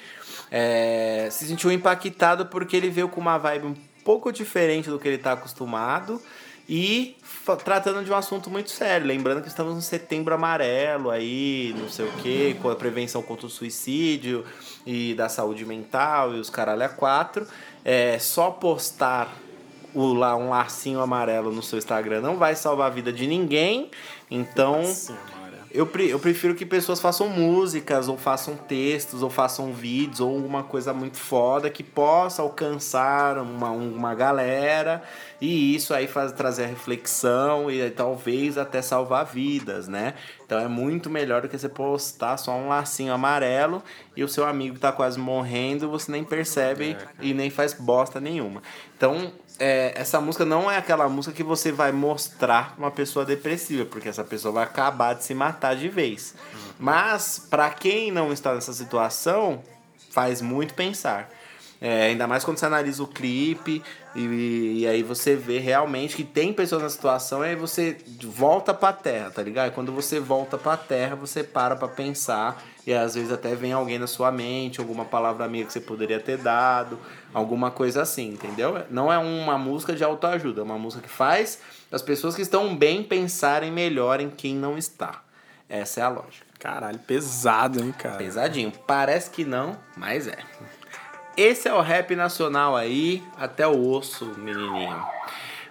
[0.50, 3.74] É, se sentiu impactado porque ele veio com uma vibe um
[4.04, 6.20] pouco diferente do que ele está acostumado
[6.68, 7.16] e
[7.64, 9.06] tratando de um assunto muito sério.
[9.06, 13.46] Lembrando que estamos no setembro amarelo aí, não sei o que, com a prevenção contra
[13.46, 14.44] o suicídio
[14.86, 17.46] e da saúde mental e os caralho a quatro.
[17.84, 19.34] É, só postar
[19.94, 23.90] o, lá, um lacinho amarelo no seu Instagram não vai salvar a vida de ninguém.
[24.30, 24.82] Então.
[25.70, 30.34] Eu, pre- eu prefiro que pessoas façam músicas, ou façam textos, ou façam vídeos, ou
[30.34, 35.02] alguma coisa muito foda que possa alcançar uma, uma galera
[35.40, 40.14] e isso aí faz trazer a reflexão e talvez até salvar vidas, né?
[40.44, 43.82] Então é muito melhor do que você postar só um lacinho amarelo
[44.16, 48.62] e o seu amigo tá quase morrendo, você nem percebe e nem faz bosta nenhuma.
[48.96, 53.84] Então, é, essa música não é aquela música que você vai mostrar uma pessoa depressiva,
[53.84, 56.34] porque essa pessoa vai acabar de se matar de vez.
[56.78, 59.62] Mas, pra quem não está nessa situação,
[60.10, 61.28] faz muito pensar.
[61.80, 63.80] É, ainda mais quando você analisa o clipe
[64.14, 68.74] e, e aí você vê realmente que tem pessoas na situação e aí você volta
[68.74, 69.68] pra terra, tá ligado?
[69.68, 73.72] E quando você volta pra terra, você para pra pensar e às vezes até vem
[73.72, 76.98] alguém na sua mente, alguma palavra amiga que você poderia ter dado,
[77.32, 78.84] alguma coisa assim, entendeu?
[78.90, 81.60] Não é uma música de autoajuda, é uma música que faz
[81.90, 85.22] as pessoas que estão bem pensarem melhor em quem não está.
[85.68, 86.46] Essa é a lógica.
[86.58, 88.16] Caralho, pesado, hein, cara?
[88.16, 88.72] Pesadinho.
[88.86, 90.38] Parece que não, mas é.
[91.36, 95.06] Esse é o rap nacional aí, até o osso, menininho.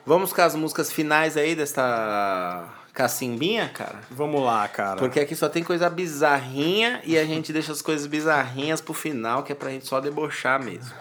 [0.06, 2.66] Vamos com as músicas finais aí desta
[2.98, 4.00] cacimbinha, cara?
[4.10, 4.98] Vamos lá, cara.
[4.98, 9.44] Porque aqui só tem coisa bizarrinha e a gente deixa as coisas bizarrinhas pro final,
[9.44, 10.92] que é pra gente só debochar mesmo.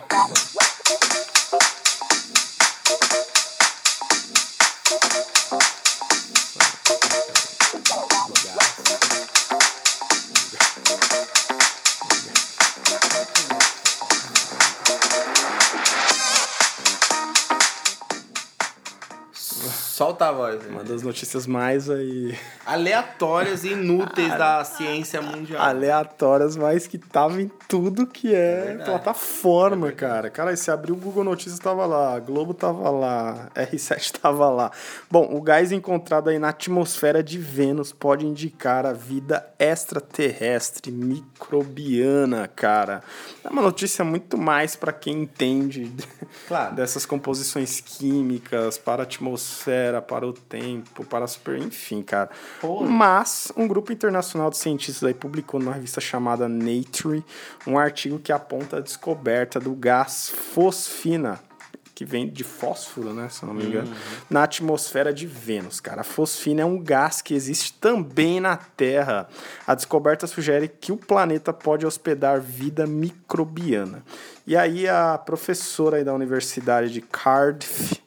[20.07, 20.65] Solta a voz.
[20.67, 25.61] Uma das notícias mais aí Aleatórias e inúteis da ciência mundial.
[25.61, 28.89] aleatórias, mas que tava em tudo que é, verdade.
[28.91, 30.31] plataforma, cara.
[30.31, 34.71] Cara, aí você abriu o Google Notícias, tava lá, Globo tava lá, R7 tava lá.
[35.11, 42.47] Bom, o gás encontrado aí na atmosfera de Vênus pode indicar a vida extraterrestre microbiana,
[42.55, 43.03] cara.
[43.43, 45.93] É uma notícia muito mais para quem entende
[46.47, 46.77] Claro.
[46.77, 52.31] dessas composições químicas para a atmosfera, para o tempo, para a super, enfim, cara.
[52.89, 57.25] Mas um grupo internacional de cientistas aí publicou numa revista chamada Nature
[57.67, 61.41] um artigo que aponta a descoberta do gás fosfina
[61.97, 63.91] que vem de fósforo, né, se não me engano,
[64.29, 66.03] na atmosfera de Vênus, cara.
[66.03, 69.27] A fosfina é um gás que existe também na Terra.
[69.67, 74.05] A descoberta sugere que o planeta pode hospedar vida microbiana.
[74.47, 77.99] E aí a professora aí da Universidade de Cardiff,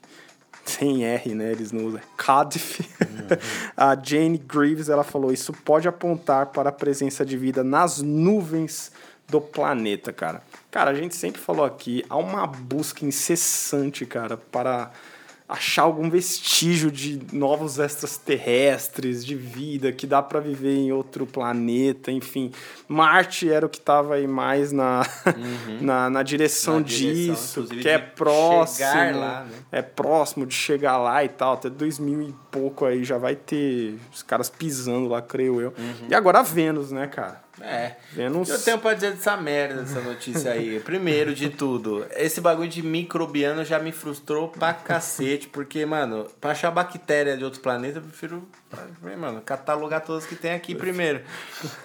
[0.69, 1.51] sem R, né?
[1.51, 2.01] Eles não usam.
[2.17, 2.87] Cardiff.
[3.75, 8.91] a Jane Greaves, ela falou: isso pode apontar para a presença de vida nas nuvens
[9.27, 10.41] do planeta, cara.
[10.71, 14.91] Cara, a gente sempre falou aqui, há uma busca incessante, cara, para
[15.49, 22.11] achar algum vestígio de novos extraterrestres, de vida, que dá para viver em outro planeta,
[22.11, 22.51] enfim.
[22.87, 25.01] Marte era o que tava aí mais na,
[25.81, 26.79] na, na direção Uhum.
[26.79, 28.87] Na direção, disso, inclusive, que é próximo.
[29.19, 29.51] lá, né?
[29.71, 31.53] É próximo de chegar lá e tal.
[31.53, 35.73] Até 2000 e pouco aí já vai ter os caras pisando lá, creio eu.
[35.77, 36.07] Uhum.
[36.09, 37.41] E agora a Vênus, né, cara?
[37.61, 37.95] É.
[38.11, 38.49] Vênus.
[38.49, 40.79] Eu tenho pra dizer dessa merda, dessa notícia aí.
[40.83, 46.51] Primeiro de tudo, esse bagulho de microbiano já me frustrou pra cacete, porque, mano, pra
[46.51, 48.47] achar bactéria de outro planeta, eu prefiro,
[49.17, 51.21] mano, catalogar todas que tem aqui primeiro.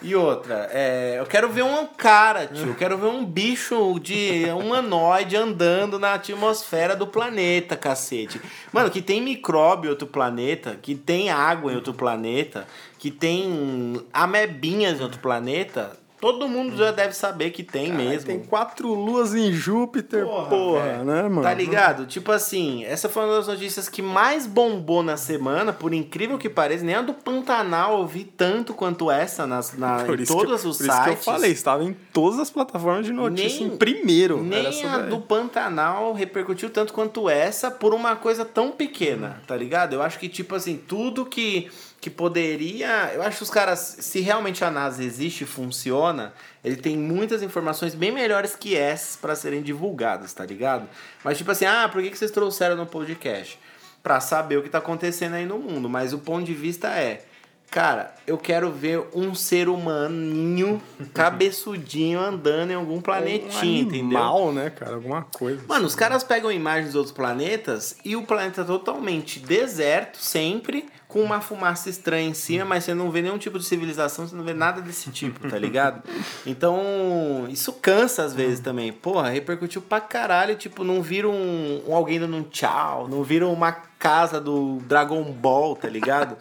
[0.02, 4.44] E outra, é, eu quero ver um cara, tio, eu quero ver um bicho de
[4.56, 8.40] humanoide andando na atmosfera do planeta, cacete.
[8.72, 12.66] Mano, que tem micróbio em outro planeta, que tem água em outro planeta,
[13.04, 18.26] que tem amebinhas em outro planeta, todo mundo já deve saber que tem Caralho, mesmo.
[18.28, 21.04] Tem quatro luas em Júpiter, porra, velho.
[21.04, 21.42] né, mano?
[21.42, 22.06] Tá ligado?
[22.06, 26.48] Tipo assim, essa foi uma das notícias que mais bombou na semana, por incrível que
[26.48, 26.82] pareça.
[26.82, 30.62] Nem a do Pantanal eu vi tanto quanto essa nas, na, Por em isso todos
[30.62, 31.04] que, os por isso sites.
[31.04, 34.42] que eu falei, estava em todas as plataformas de notícia Nem- em primeiro.
[34.42, 39.92] Nem a do Pantanal repercutiu tanto quanto essa por uma coisa tão pequena, tá ligado?
[39.92, 41.68] Eu acho que, tipo assim, tudo que,
[42.04, 43.12] que poderia.
[43.14, 47.42] Eu acho que os caras, se realmente a NASA existe e funciona, ele tem muitas
[47.42, 50.86] informações bem melhores que essas para serem divulgadas, tá ligado?
[51.24, 53.58] Mas tipo assim, ah, por que que vocês trouxeram no podcast?
[54.02, 55.88] Pra saber o que tá acontecendo aí no mundo.
[55.88, 57.24] Mas o ponto de vista é.
[57.70, 60.82] Cara, eu quero ver um ser humaninho
[61.14, 64.18] cabeçudinho andando em algum planetinha, um entendeu?
[64.18, 64.96] animal, né, cara?
[64.96, 65.64] Alguma coisa.
[65.66, 70.86] Mano, os caras pegam imagens de outros planetas e o planeta é totalmente deserto, sempre,
[71.14, 74.34] com uma fumaça estranha em cima, mas você não vê nenhum tipo de civilização, você
[74.34, 76.02] não vê nada desse tipo, tá ligado?
[76.44, 78.92] Então, isso cansa às vezes também.
[78.92, 83.46] Porra, repercutiu pra caralho, tipo, não vira um, um alguém dando um tchau, não vira
[83.46, 86.36] uma casa do Dragon Ball, tá ligado?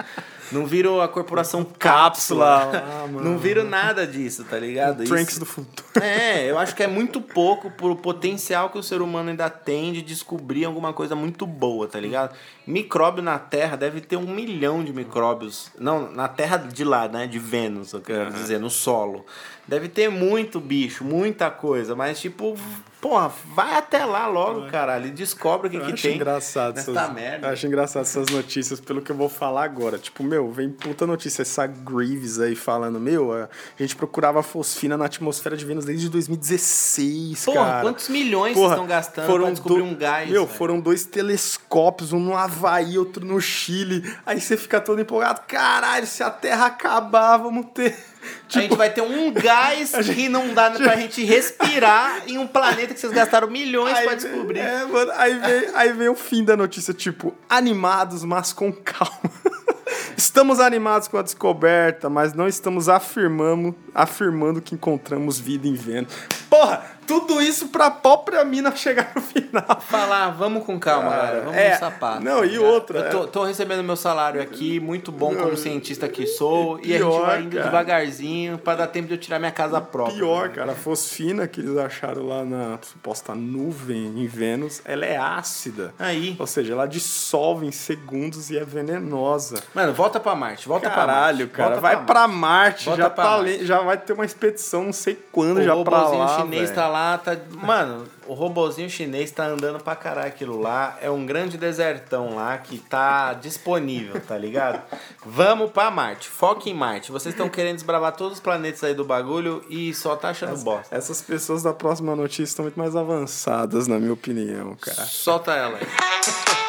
[0.51, 2.69] Não viram a corporação cápsula.
[2.73, 5.03] Ah, não viram nada disso, tá ligado?
[5.05, 5.87] Trunks Isso- do futuro.
[6.03, 9.93] é, eu acho que é muito pouco pro potencial que o ser humano ainda tem
[9.93, 12.35] de descobrir alguma coisa muito boa, tá ligado?
[12.67, 15.69] Micróbio na Terra deve ter um milhão de micróbios.
[15.77, 17.27] Não, na Terra de lá, né?
[17.27, 19.25] De Vênus, eu quero dizer, no solo.
[19.67, 22.57] Deve ter muito bicho, muita coisa, mas tipo,
[23.03, 26.15] porra, vai até lá logo, caralho, e descobre o que, Eu que acho tem.
[26.15, 27.47] engraçado nessa essas, merda.
[27.47, 29.97] Eu acho engraçado essas notícias pelo que eu vou falar agora.
[29.97, 35.03] Tipo, meu, vem puta notícia essa Greaves aí falando, meu, a gente procurava fosfina na
[35.05, 37.81] atmosfera de Vênus desde 2016, Porra, cara.
[37.81, 40.29] quantos milhões Porra, vocês estão gastando pra descobrir do- um gás?
[40.29, 40.57] Meu, velho?
[40.57, 44.01] foram dois telescópios, um no Havaí, outro no Chile.
[44.25, 45.41] Aí você fica todo empolgado.
[45.47, 48.12] Caralho, se a Terra acabar, vamos ter.
[48.53, 52.93] A gente vai ter um gás que não dá pra gente respirar em um planeta
[52.93, 54.59] que vocês gastaram milhões pra Aí descobrir.
[54.59, 58.71] Vem, é, mano, aí vem, aí vem o fim da notícia, tipo, animados, mas com
[58.71, 59.31] calma.
[60.15, 66.13] Estamos animados com a descoberta, mas não estamos afirmando, afirmando que encontramos vida em Vênus.
[66.53, 69.81] Porra, tudo isso pra própria mina chegar no final.
[69.81, 71.41] Falar, vamos com calma, Cara, galera.
[71.41, 72.23] Vamos é, no sapato.
[72.23, 76.27] não, e outra, Eu tô, tô recebendo meu salário aqui, muito bom como cientista que
[76.27, 76.79] sou.
[76.79, 77.63] e a gente Pior, vai indo cara.
[77.69, 80.15] devagarzinho pra dar tempo de eu tirar minha casa própria.
[80.15, 85.17] Pior, cara, a fosfina que eles acharam lá na suposta nuvem em Vênus, ela é
[85.17, 85.93] ácida.
[85.97, 86.35] Aí.
[86.39, 89.61] Ou seja, ela dissolve em segundos e é venenosa.
[89.73, 90.67] Mano, volta pra Marte.
[90.67, 91.81] Volta Caralho, pra cara, Marte.
[91.81, 93.65] Volta vai pra Marte, Volta já, pra tá Marte.
[93.65, 96.75] já vai ter uma expedição não sei quando O já pra lá, chinês velho.
[96.75, 97.37] tá lá, tá.
[97.51, 100.97] Mano, o robozinho chinês tá andando pra caralho aquilo lá.
[101.01, 104.81] É um grande desertão lá que tá disponível, tá ligado?
[105.25, 106.29] Vamos pra Marte.
[106.29, 107.11] Foca em Marte.
[107.11, 110.95] Vocês estão querendo desbravar todos os planetas aí do bagulho e só tá achando bosta.
[110.95, 115.05] Essas pessoas da próxima notícia estão muito mais avançadas, na minha opinião, cara.
[115.05, 116.62] Solta ela aí.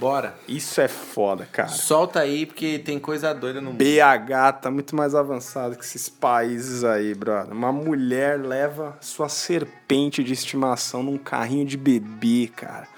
[0.00, 0.34] Bora.
[0.48, 1.68] Isso é foda, cara.
[1.68, 3.78] Solta aí, porque tem coisa doida no mundo.
[3.78, 7.52] BH tá muito mais avançado que esses países aí, brother.
[7.52, 12.88] Uma mulher leva sua serpente de estimação num carrinho de bebê, cara,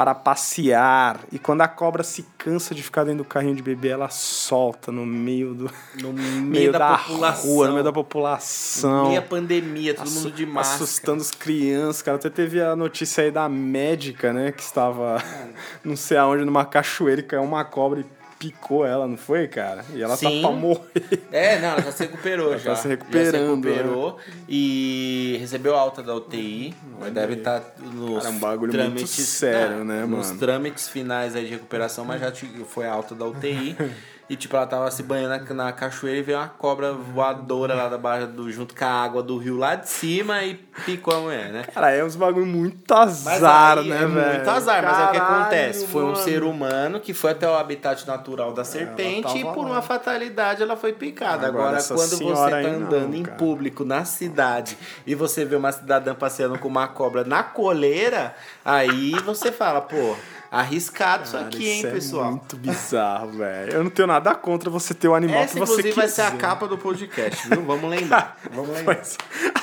[0.00, 1.20] para passear.
[1.30, 4.90] E quando a cobra se cansa de ficar dentro do carrinho de bebê, ela solta
[4.90, 5.70] no meio do
[6.00, 9.08] No meio da, rua, no meio da população.
[9.08, 10.76] Meia pandemia, todo mundo de máscara.
[10.76, 12.16] Assustando as crianças, cara.
[12.16, 14.52] Até teve a notícia aí da médica, né?
[14.52, 15.22] Que estava
[15.84, 19.84] não sei aonde, numa cachoeira e caiu uma cobra e picou ela, não foi, cara?
[19.94, 20.40] E ela Sim.
[20.40, 21.22] tá pra morrer.
[21.30, 22.70] É, não, ela já se recuperou Ela já.
[22.70, 24.18] tá se recuperando, Já se recuperou
[24.48, 26.74] e recebeu alta da UTI.
[27.12, 27.62] Deve estar
[27.92, 29.02] nos Cara, é um bagulho trâmites...
[29.02, 30.38] muito sério, né, Nos mano?
[30.40, 32.32] trâmites finais aí de recuperação, mas já
[32.66, 33.76] foi alta da UTI.
[34.30, 37.88] E, tipo, ela tava se banhando na, na cachoeira e veio uma cobra voadora lá
[37.88, 40.54] da barra do, junto com a água do rio lá de cima e
[40.86, 41.64] picou a mulher, né?
[41.64, 44.34] Cara, é uns bagulho muito azar, aí né, é velho?
[44.34, 45.86] muito azar, mas é o que Caralho, acontece.
[45.88, 46.16] Foi um mano.
[46.16, 49.72] ser humano que foi até o habitat natural da serpente e por lá.
[49.72, 51.48] uma fatalidade ela foi picada.
[51.48, 53.36] Agora, Agora, quando você tá aí não, andando em cara.
[53.36, 58.32] público na cidade e você vê uma cidadã passeando com uma cobra na coleira,
[58.64, 60.14] aí você fala, pô,
[60.50, 62.30] arriscado isso aqui, hein, é pessoal.
[62.32, 63.72] muito bizarro, velho.
[63.72, 66.22] Eu não tenho nada contra você ter o animal Essa, que você inclusive, vai ser
[66.22, 66.40] a quiser.
[66.40, 67.62] capa do podcast, viu?
[67.62, 68.36] Vamos lembrar.
[68.52, 68.96] Vamos lembrar.
[68.96, 69.16] Mas,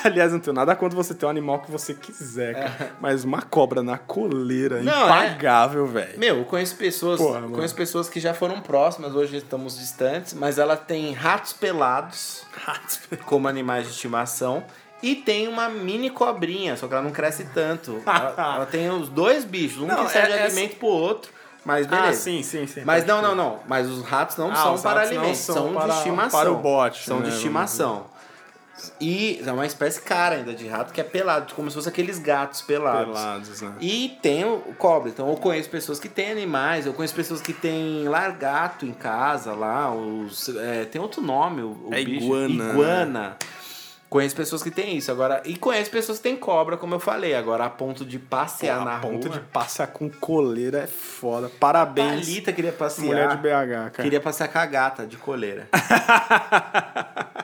[0.04, 2.92] aliás, não tenho nada contra você ter o animal que você quiser, cara.
[3.02, 6.18] Mas uma cobra na coleira, Não, impagável, velho.
[6.18, 7.54] Meu, eu conheço pessoas, Porra, mano.
[7.54, 12.44] conheço pessoas que já foram próximas, hoje estamos distantes, mas ela tem ratos pelados
[13.26, 14.64] como animais de estimação
[15.04, 18.02] e tem uma mini cobrinha, só que ela não cresce tanto.
[18.06, 20.88] ela, ela tem os dois bichos, um Não, que serve de é- essa- alimento pro
[20.88, 21.32] outro,
[21.66, 22.10] mas beleza.
[22.10, 22.82] Ah, sim, sim, sim.
[22.86, 23.60] Mas não, não, não.
[23.68, 26.40] Mas os ratos não Ah, são para alimento, são são, para- de estimação.
[26.40, 28.06] para o bote, São né, de estimação.
[29.02, 32.20] E é uma espécie cara ainda de rato que é pelado, como se fosse aqueles
[32.20, 33.08] gatos pelados.
[33.08, 33.74] Pelados, né?
[33.82, 35.10] E tem o cobre.
[35.10, 39.54] Então eu conheço pessoas que têm animais, eu conheço pessoas que têm largato em casa
[39.54, 42.24] lá, os, é, tem outro nome, o, o É bicho.
[42.26, 42.70] iguana.
[42.72, 43.38] Iguana.
[44.10, 45.12] Conheço pessoas que têm isso.
[45.12, 47.36] Agora, e conheço pessoas que têm cobra, como eu falei.
[47.36, 49.38] Agora, a ponto de passear na a ponta rua.
[49.38, 51.50] de passear com coleira é foda.
[51.60, 52.26] Parabéns.
[52.26, 53.06] Thalita queria passear.
[53.06, 54.04] Mulher de BH, cara.
[54.04, 55.68] Queria passear com a gata de coleira.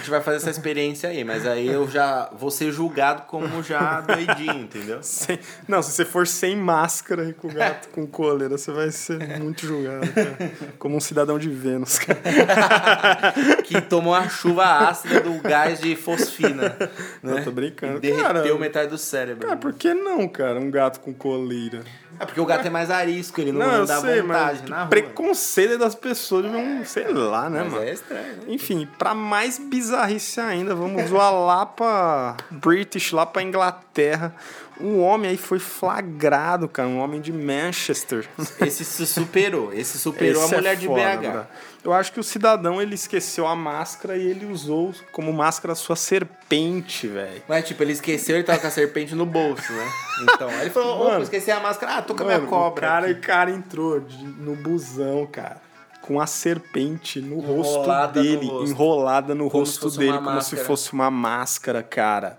[0.00, 3.62] A gente vai fazer essa experiência aí, mas aí eu já vou ser julgado como
[3.62, 4.98] já doidinho, entendeu?
[5.04, 5.38] Sem-
[5.68, 9.66] Não, se você for sem máscara e com gato com coleira, você vai ser muito
[9.66, 10.52] julgado, cara.
[10.78, 12.18] Como um cidadão de Vênus, cara.
[13.62, 16.74] Que tomou a chuva ácida do gás de fosfina.
[17.22, 17.38] Né?
[17.38, 17.98] Eu tô brincando.
[17.98, 19.46] E derreteu Cara, metade do cérebro.
[19.46, 20.58] Cara, por que não, cara?
[20.58, 21.82] Um gato com coleira.
[22.18, 24.88] É porque o gato é mais arisco, ele não, Não, à sei, vontade na rua.
[24.88, 27.84] preconceito das pessoas de um, sei lá, né, Mas mano?
[27.84, 28.42] é estranho, né?
[28.48, 34.34] Enfim, pra mais bizarrice ainda, vamos zoar lá pra British, lá pra Inglaterra.
[34.80, 38.26] Um homem aí foi flagrado, cara, um homem de Manchester.
[38.64, 39.72] Esse se superou.
[39.72, 41.30] Esse superou Esse a é mulher de foda, BH.
[41.30, 41.46] bro.
[41.82, 45.76] Eu acho que o cidadão ele esqueceu a máscara e ele usou como máscara a
[45.76, 47.42] sua serpente, velho.
[47.48, 49.90] Mas, tipo, ele esqueceu e tava com a serpente no bolso, né?
[50.22, 51.22] Então, aí ele falou, opa, Mano.
[51.22, 51.96] esqueci a máscara.
[51.96, 52.86] Ah, tô com a minha cobra.
[52.86, 55.56] O cara, o cara entrou de- no busão, cara.
[56.02, 58.70] Com a serpente no rosto Enrolada no dele, rosto.
[58.70, 60.60] enrolada no Como rosto dele, como máscara.
[60.62, 62.38] se fosse uma máscara, cara.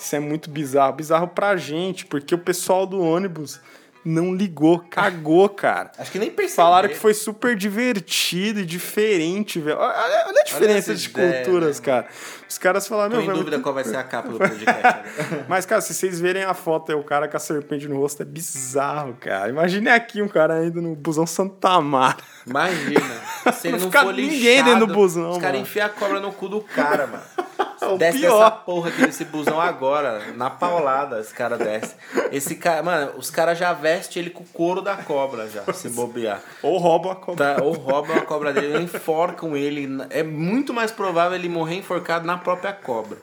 [0.00, 0.94] Isso é muito bizarro.
[0.94, 3.60] Bizarro pra gente, porque o pessoal do ônibus
[4.02, 5.92] não ligou, cagou, cara.
[5.98, 6.68] Acho que nem perceberam.
[6.70, 9.76] Falaram que foi super divertido e diferente, velho.
[9.76, 12.08] Olha, olha a diferença essa de ideia, culturas, né, cara.
[12.48, 15.02] Os caras falaram, Tô meu, em dúvida muito- qual vai ser a capa do podcast.
[15.46, 18.22] mas, cara, se vocês verem a foto aí, o cara com a serpente no rosto,
[18.22, 19.50] é bizarro, cara.
[19.50, 22.16] Imagine aqui um cara indo no busão Santa Amaro.
[22.50, 23.20] Imagina.
[23.54, 26.20] Se ele Não não, for ninguém lixado, dentro do busão, Os caras enfiam a cobra
[26.20, 27.22] no cu do cara, mano.
[27.94, 28.38] o desce pior.
[28.38, 31.94] dessa porra aqui desse busão agora, na paulada, esse cara desce.
[32.30, 35.88] Esse cara, mano, os caras já vestem ele com o couro da cobra já, se
[35.90, 36.40] bobear.
[36.62, 37.54] Ou roubam a cobra.
[37.54, 39.88] Tá, ou roubam a cobra dele, ou enforcam ele.
[40.10, 43.16] É muito mais provável ele morrer enforcado na própria cobra.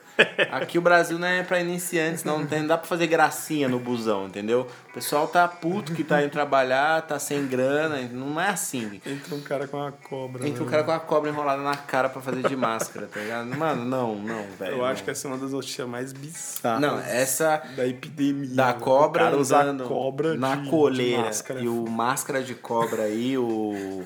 [0.51, 4.27] Aqui o Brasil não é pra iniciantes, não, não dá pra fazer gracinha no busão,
[4.27, 4.67] entendeu?
[4.89, 8.99] O pessoal tá puto que tá indo trabalhar, tá sem grana, não é assim.
[9.05, 10.47] Entra um cara com uma cobra.
[10.47, 10.69] Entra né?
[10.71, 13.47] cara com a cobra enrolada na cara pra fazer de máscara, tá ligado?
[13.55, 14.71] Mano, não, não, velho.
[14.71, 14.85] Eu não.
[14.85, 16.81] acho que essa é uma das notícias mais bizarras.
[16.81, 18.55] Não, essa Da epidemia.
[18.55, 18.79] da velho.
[18.79, 21.59] cobra o cara usar usando cobra na de- de coleira máscara.
[21.59, 24.03] e o máscara de cobra aí, o,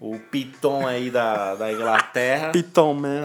[0.00, 3.22] o piton aí da, da Inglaterra, Piton, man.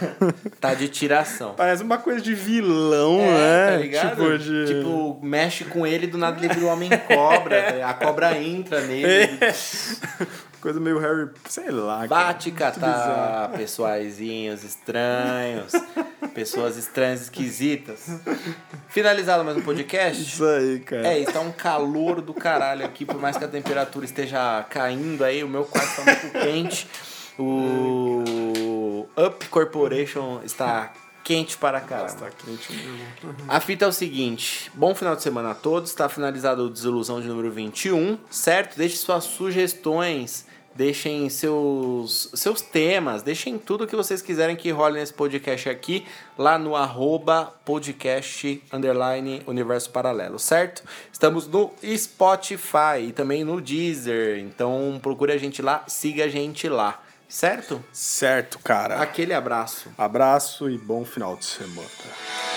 [0.60, 1.54] tá de tiração.
[1.54, 3.70] Parece uma coisa de vilão, É, né?
[3.70, 4.10] tá ligado?
[4.10, 4.66] Tipo de...
[4.66, 8.80] Tipo, mexe com ele do nada ele vira um homem cobra, tá a cobra entra
[8.82, 9.38] nele,
[10.62, 11.28] Coisa meio Harry...
[11.48, 15.72] Sei lá, bate Muito catar pessoaizinhos estranhos,
[16.32, 18.06] pessoas estranhas esquisitas.
[18.88, 20.22] Finalizado mais um podcast?
[20.22, 21.08] Isso aí, cara.
[21.08, 25.42] É, está um calor do caralho aqui, por mais que a temperatura esteja caindo aí,
[25.42, 26.86] o meu quarto está muito quente.
[27.36, 30.92] O Up Corporation está
[31.24, 32.14] quente para caralho.
[32.14, 33.34] Tá quente mesmo.
[33.48, 35.90] A fita é o seguinte: bom final de semana a todos.
[35.90, 38.76] Está finalizado o Desilusão de número 21, certo?
[38.76, 45.12] Deixe suas sugestões, deixem seus, seus temas, deixem tudo que vocês quiserem que role nesse
[45.12, 46.06] podcast aqui,
[46.36, 50.82] lá no arroba podcast underline universo paralelo, certo?
[51.12, 56.68] Estamos no Spotify e também no Deezer, então procure a gente lá, siga a gente
[56.68, 57.82] lá, certo?
[57.92, 59.00] Certo, cara.
[59.00, 59.90] Aquele abraço.
[59.96, 62.51] Abraço e bom final de semana.